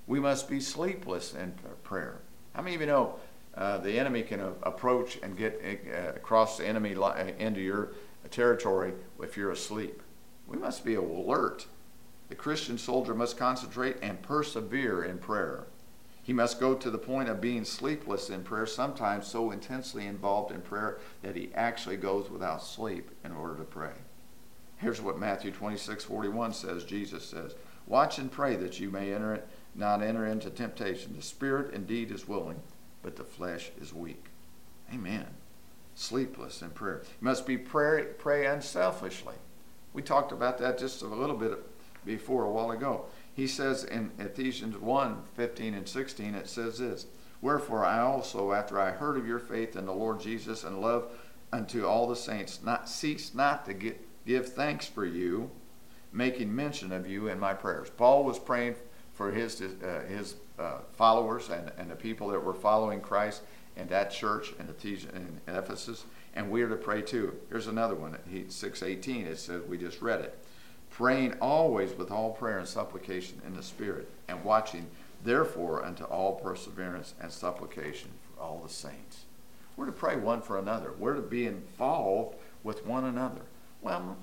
We 0.06 0.20
must 0.20 0.48
be 0.48 0.60
sleepless 0.60 1.34
in 1.34 1.54
prayer. 1.82 2.20
How 2.54 2.62
many 2.62 2.74
of 2.74 2.80
you 2.80 2.86
know 2.86 3.16
uh, 3.54 3.78
the 3.78 3.98
enemy 3.98 4.22
can 4.22 4.40
approach 4.62 5.18
and 5.22 5.36
get 5.36 5.60
uh, 5.62 6.10
across 6.16 6.56
the 6.56 6.66
enemy 6.66 6.94
li- 6.94 7.04
uh, 7.04 7.26
into 7.38 7.60
your 7.60 7.92
territory 8.30 8.94
if 9.20 9.36
you're 9.36 9.50
asleep. 9.50 10.02
We 10.46 10.56
must 10.56 10.84
be 10.84 10.94
alert. 10.94 11.66
The 12.28 12.34
Christian 12.34 12.78
soldier 12.78 13.14
must 13.14 13.36
concentrate 13.36 13.96
and 14.00 14.22
persevere 14.22 15.04
in 15.04 15.18
prayer. 15.18 15.66
He 16.22 16.32
must 16.32 16.60
go 16.60 16.74
to 16.74 16.90
the 16.90 16.98
point 16.98 17.28
of 17.28 17.40
being 17.40 17.64
sleepless 17.64 18.30
in 18.30 18.44
prayer, 18.44 18.66
sometimes 18.66 19.26
so 19.26 19.50
intensely 19.50 20.06
involved 20.06 20.52
in 20.52 20.60
prayer 20.60 20.98
that 21.22 21.34
he 21.34 21.50
actually 21.54 21.96
goes 21.96 22.30
without 22.30 22.62
sleep 22.62 23.10
in 23.24 23.32
order 23.32 23.56
to 23.56 23.64
pray. 23.64 23.94
Here's 24.76 25.00
what 25.00 25.18
Matthew 25.18 25.50
26, 25.50 26.04
41 26.04 26.52
says. 26.52 26.84
Jesus 26.84 27.24
says, 27.24 27.54
Watch 27.86 28.18
and 28.18 28.30
pray 28.30 28.54
that 28.56 28.78
you 28.78 28.90
may 28.90 29.12
enter 29.12 29.34
it, 29.34 29.48
not 29.74 30.02
enter 30.02 30.24
into 30.26 30.50
temptation. 30.50 31.14
The 31.16 31.22
spirit 31.22 31.74
indeed 31.74 32.10
is 32.12 32.28
willing, 32.28 32.62
but 33.02 33.16
the 33.16 33.24
flesh 33.24 33.70
is 33.80 33.92
weak. 33.92 34.26
Amen 34.92 35.26
sleepless 35.94 36.62
in 36.62 36.70
prayer. 36.70 37.02
You 37.04 37.24
must 37.24 37.46
be 37.46 37.58
pray, 37.58 38.04
pray 38.18 38.46
unselfishly. 38.46 39.34
We 39.92 40.02
talked 40.02 40.32
about 40.32 40.58
that 40.58 40.78
just 40.78 41.02
a 41.02 41.06
little 41.06 41.36
bit 41.36 41.58
before 42.04 42.44
a 42.44 42.50
while 42.50 42.70
ago. 42.70 43.06
He 43.34 43.46
says 43.46 43.84
in 43.84 44.10
Ephesians 44.18 44.76
1 44.76 45.22
15 45.34 45.74
and 45.74 45.88
16, 45.88 46.34
it 46.34 46.48
says 46.48 46.78
this 46.78 47.06
Wherefore 47.40 47.84
I 47.84 47.98
also, 47.98 48.52
after 48.52 48.80
I 48.80 48.90
heard 48.90 49.16
of 49.16 49.26
your 49.26 49.38
faith 49.38 49.76
in 49.76 49.86
the 49.86 49.92
Lord 49.92 50.20
Jesus 50.20 50.64
and 50.64 50.80
love 50.80 51.10
unto 51.52 51.86
all 51.86 52.06
the 52.06 52.16
saints, 52.16 52.60
not 52.62 52.88
cease 52.88 53.34
not 53.34 53.66
to 53.66 53.74
get, 53.74 54.00
give 54.26 54.52
thanks 54.52 54.86
for 54.86 55.04
you, 55.04 55.50
making 56.12 56.54
mention 56.54 56.92
of 56.92 57.06
you 57.06 57.28
in 57.28 57.38
my 57.38 57.54
prayers. 57.54 57.90
Paul 57.90 58.24
was 58.24 58.38
praying 58.38 58.76
for 59.14 59.30
his, 59.30 59.60
uh, 59.60 60.02
his 60.08 60.36
uh, 60.58 60.78
followers 60.92 61.48
and, 61.50 61.72
and 61.78 61.90
the 61.90 61.96
people 61.96 62.28
that 62.28 62.42
were 62.42 62.54
following 62.54 63.00
Christ 63.00 63.42
and 63.76 63.88
that 63.88 64.10
church 64.10 64.52
in, 64.58 64.68
in 65.14 65.40
Ephesus, 65.48 66.04
and 66.34 66.50
we 66.50 66.62
are 66.62 66.68
to 66.68 66.76
pray 66.76 67.02
too. 67.02 67.34
Here's 67.48 67.66
another 67.66 67.94
one, 67.94 68.16
618, 68.48 69.26
it 69.26 69.38
says, 69.38 69.62
we 69.66 69.78
just 69.78 70.00
read 70.02 70.20
it. 70.20 70.38
Praying 70.92 71.34
always 71.40 71.94
with 71.94 72.10
all 72.10 72.30
prayer 72.30 72.58
and 72.58 72.68
supplication 72.68 73.40
in 73.46 73.54
the 73.54 73.62
Spirit, 73.62 74.10
and 74.28 74.44
watching 74.44 74.86
therefore 75.24 75.84
unto 75.84 76.04
all 76.04 76.34
perseverance 76.34 77.14
and 77.20 77.30
supplication 77.30 78.10
for 78.22 78.42
all 78.42 78.60
the 78.62 78.68
saints. 78.68 79.24
We're 79.76 79.86
to 79.86 79.92
pray 79.92 80.16
one 80.16 80.42
for 80.42 80.58
another. 80.58 80.92
We're 80.98 81.14
to 81.14 81.22
be 81.22 81.46
involved 81.46 82.36
with 82.62 82.84
one 82.84 83.04
another. 83.04 83.40
Well, 83.80 84.16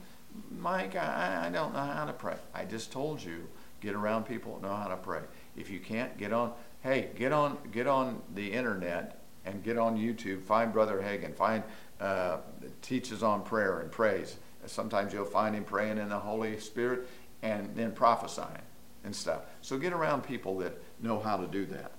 Mike, 0.51 0.95
I, 0.95 1.47
I 1.47 1.49
don't 1.49 1.73
know 1.73 1.79
how 1.79 2.05
to 2.05 2.13
pray. 2.13 2.36
I 2.53 2.65
just 2.65 2.91
told 2.91 3.21
you, 3.23 3.47
get 3.82 3.95
around 3.95 4.25
people 4.25 4.55
that 4.55 4.67
know 4.67 4.75
how 4.75 4.89
to 4.89 4.97
pray. 4.97 5.21
If 5.58 5.69
you 5.69 5.79
can't, 5.79 6.15
get 6.17 6.32
on, 6.32 6.53
hey, 6.84 7.10
get 7.17 7.32
on, 7.32 7.58
get 7.71 7.88
on 7.88 8.21
the 8.36 8.51
internet 8.51 9.19
and 9.45 9.63
get 9.63 9.77
on 9.77 9.97
YouTube. 9.97 10.43
Find 10.43 10.71
Brother 10.71 10.99
Hagin. 10.99 11.34
Find 11.34 11.63
uh, 11.99 12.38
teaches 12.82 13.23
on 13.23 13.43
prayer 13.43 13.79
and 13.79 13.91
praise. 13.91 14.38
Sometimes 14.69 15.13
you'll 15.13 15.25
find 15.25 15.55
him 15.55 15.63
praying 15.63 15.97
in 15.97 16.10
the 16.10 16.19
Holy 16.19 16.60
Spirit 16.60 17.08
and 17.41 17.75
then 17.75 17.91
prophesying 17.91 18.62
and 19.03 19.15
stuff. 19.15 19.41
So 19.62 19.77
get 19.77 19.93
around 19.93 20.23
people 20.23 20.58
that 20.60 20.82
know 21.01 21.19
how 21.19 21.38
to 21.38 21.47
do 21.47 21.65
that. 21.67 21.91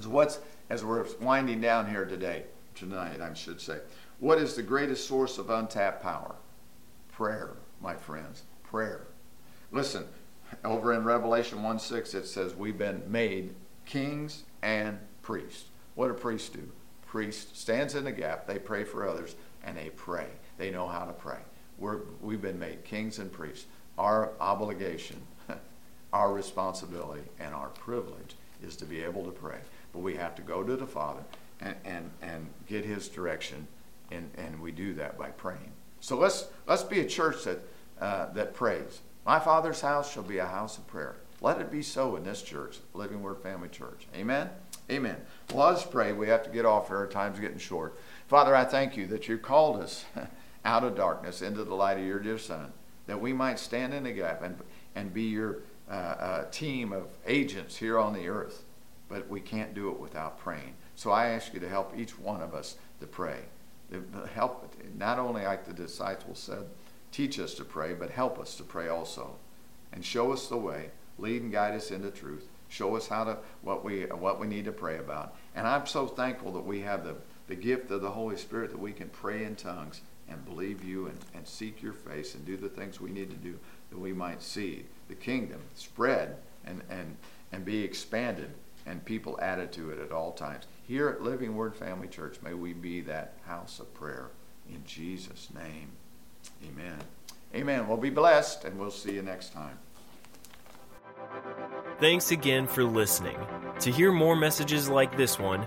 So 0.00 0.08
what's 0.08 0.40
as 0.70 0.84
we're 0.84 1.06
winding 1.20 1.60
down 1.60 1.88
here 1.88 2.04
today, 2.04 2.44
tonight, 2.74 3.20
I 3.20 3.34
should 3.34 3.60
say, 3.60 3.78
what 4.18 4.38
is 4.38 4.54
the 4.54 4.62
greatest 4.62 5.06
source 5.06 5.38
of 5.38 5.50
untapped 5.50 6.02
power? 6.02 6.34
Prayer, 7.12 7.50
my 7.80 7.94
friends. 7.94 8.42
Prayer. 8.62 9.06
Listen, 9.70 10.04
over 10.64 10.92
in 10.94 11.04
Revelation 11.04 11.62
1 11.62 11.78
6, 11.78 12.14
it 12.14 12.26
says, 12.26 12.54
We've 12.54 12.78
been 12.78 13.02
made 13.06 13.54
kings 13.86 14.44
and 14.62 14.98
priests. 15.22 15.66
What 15.94 16.08
do 16.08 16.14
priests 16.14 16.48
do? 16.48 16.70
Priest 17.06 17.56
stands 17.56 17.94
in 17.94 18.04
the 18.04 18.12
gap, 18.12 18.46
they 18.46 18.58
pray 18.58 18.84
for 18.84 19.08
others, 19.08 19.36
and 19.62 19.76
they 19.76 19.90
pray. 19.90 20.26
They 20.58 20.70
know 20.70 20.88
how 20.88 21.04
to 21.04 21.12
pray. 21.12 21.38
We're, 21.78 22.00
we've 22.20 22.42
been 22.42 22.58
made 22.58 22.84
kings 22.84 23.18
and 23.18 23.32
priests. 23.32 23.66
Our 23.98 24.32
obligation, 24.40 25.20
our 26.12 26.32
responsibility, 26.32 27.22
and 27.38 27.54
our 27.54 27.68
privilege 27.68 28.36
is 28.62 28.76
to 28.76 28.84
be 28.84 29.02
able 29.02 29.24
to 29.24 29.30
pray. 29.30 29.58
But 29.92 30.00
we 30.00 30.16
have 30.16 30.34
to 30.36 30.42
go 30.42 30.62
to 30.62 30.76
the 30.76 30.86
Father 30.86 31.22
and, 31.60 31.76
and, 31.84 32.10
and 32.22 32.46
get 32.66 32.84
His 32.84 33.08
direction, 33.08 33.66
and, 34.10 34.30
and 34.36 34.60
we 34.60 34.72
do 34.72 34.94
that 34.94 35.18
by 35.18 35.28
praying. 35.30 35.72
So 36.00 36.18
let's, 36.18 36.48
let's 36.66 36.82
be 36.82 37.00
a 37.00 37.06
church 37.06 37.44
that, 37.44 37.60
uh, 38.00 38.32
that 38.32 38.54
prays. 38.54 39.00
My 39.24 39.38
Father's 39.38 39.80
house 39.80 40.12
shall 40.12 40.22
be 40.22 40.38
a 40.38 40.46
house 40.46 40.76
of 40.76 40.86
prayer. 40.86 41.16
Let 41.40 41.60
it 41.60 41.70
be 41.70 41.82
so 41.82 42.16
in 42.16 42.24
this 42.24 42.42
church, 42.42 42.78
Living 42.94 43.22
Word 43.22 43.38
Family 43.42 43.68
Church. 43.68 44.06
Amen? 44.14 44.48
Amen. 44.90 45.16
Well, 45.52 45.68
let's 45.68 45.84
pray. 45.84 46.12
We 46.12 46.28
have 46.28 46.42
to 46.44 46.50
get 46.50 46.66
off 46.66 46.88
here. 46.88 46.98
Our 46.98 47.06
time's 47.06 47.40
getting 47.40 47.58
short. 47.58 47.98
Father, 48.28 48.54
I 48.54 48.64
thank 48.64 48.96
you 48.96 49.06
that 49.08 49.28
you 49.28 49.38
called 49.38 49.80
us 49.80 50.04
out 50.64 50.84
of 50.84 50.96
darkness 50.96 51.42
into 51.42 51.64
the 51.64 51.74
light 51.74 51.98
of 51.98 52.04
your 52.04 52.18
dear 52.18 52.38
Son, 52.38 52.72
that 53.06 53.20
we 53.20 53.32
might 53.32 53.58
stand 53.58 53.92
in 53.92 54.04
the 54.04 54.12
gap 54.12 54.42
and, 54.42 54.56
and 54.94 55.12
be 55.12 55.24
your 55.24 55.58
uh, 55.90 55.94
uh, 55.94 56.50
team 56.50 56.92
of 56.92 57.06
agents 57.26 57.76
here 57.76 57.98
on 57.98 58.14
the 58.14 58.28
earth. 58.28 58.64
But 59.08 59.28
we 59.28 59.40
can't 59.40 59.74
do 59.74 59.90
it 59.90 60.00
without 60.00 60.38
praying. 60.38 60.74
So 60.96 61.10
I 61.10 61.26
ask 61.26 61.52
you 61.52 61.60
to 61.60 61.68
help 61.68 61.92
each 61.96 62.18
one 62.18 62.40
of 62.40 62.54
us 62.54 62.76
to 63.00 63.06
pray. 63.06 63.40
Help, 64.32 64.74
not 64.96 65.18
only 65.18 65.44
like 65.44 65.66
the 65.66 65.74
disciples 65.74 66.38
said, 66.38 66.64
teach 67.12 67.38
us 67.38 67.54
to 67.54 67.64
pray, 67.64 67.92
but 67.92 68.10
help 68.10 68.38
us 68.38 68.56
to 68.56 68.62
pray 68.62 68.88
also. 68.88 69.36
And 69.92 70.04
show 70.04 70.32
us 70.32 70.48
the 70.48 70.56
way. 70.56 70.90
Lead 71.18 71.42
and 71.42 71.52
guide 71.52 71.74
us 71.74 71.90
into 71.90 72.10
truth. 72.10 72.48
Show 72.68 72.96
us 72.96 73.06
how 73.06 73.24
to 73.24 73.38
what 73.62 73.84
we 73.84 74.02
what 74.02 74.40
we 74.40 74.48
need 74.48 74.64
to 74.64 74.72
pray 74.72 74.98
about. 74.98 75.36
And 75.54 75.68
I'm 75.68 75.86
so 75.86 76.08
thankful 76.08 76.50
that 76.54 76.64
we 76.64 76.80
have 76.80 77.04
the, 77.04 77.14
the 77.46 77.54
gift 77.54 77.90
of 77.92 78.00
the 78.00 78.10
Holy 78.10 78.36
Spirit 78.36 78.70
that 78.70 78.80
we 78.80 78.92
can 78.92 79.10
pray 79.10 79.44
in 79.44 79.54
tongues 79.54 80.00
and 80.28 80.44
believe 80.44 80.82
you 80.84 81.06
and, 81.06 81.18
and 81.34 81.46
seek 81.46 81.82
your 81.82 81.92
face 81.92 82.34
and 82.34 82.44
do 82.44 82.56
the 82.56 82.68
things 82.68 83.00
we 83.00 83.10
need 83.10 83.30
to 83.30 83.36
do 83.36 83.58
that 83.90 83.98
we 83.98 84.12
might 84.12 84.42
see 84.42 84.84
the 85.08 85.14
kingdom 85.14 85.60
spread 85.74 86.36
and, 86.64 86.82
and, 86.90 87.16
and 87.52 87.64
be 87.64 87.82
expanded 87.82 88.50
and 88.86 89.04
people 89.04 89.38
added 89.40 89.72
to 89.72 89.90
it 89.90 89.98
at 89.98 90.12
all 90.12 90.32
times. 90.32 90.64
Here 90.86 91.08
at 91.08 91.22
Living 91.22 91.56
Word 91.56 91.74
Family 91.74 92.08
Church, 92.08 92.36
may 92.42 92.54
we 92.54 92.72
be 92.72 93.00
that 93.02 93.34
house 93.46 93.80
of 93.80 93.92
prayer. 93.94 94.30
In 94.68 94.82
Jesus' 94.84 95.48
name, 95.54 95.90
amen. 96.66 96.98
Amen. 97.54 97.86
Well, 97.86 97.96
be 97.96 98.10
blessed, 98.10 98.64
and 98.64 98.78
we'll 98.78 98.90
see 98.90 99.12
you 99.12 99.22
next 99.22 99.52
time. 99.52 99.78
Thanks 102.00 102.32
again 102.32 102.66
for 102.66 102.84
listening. 102.84 103.36
To 103.80 103.90
hear 103.90 104.12
more 104.12 104.36
messages 104.36 104.88
like 104.88 105.16
this 105.16 105.38
one, 105.38 105.66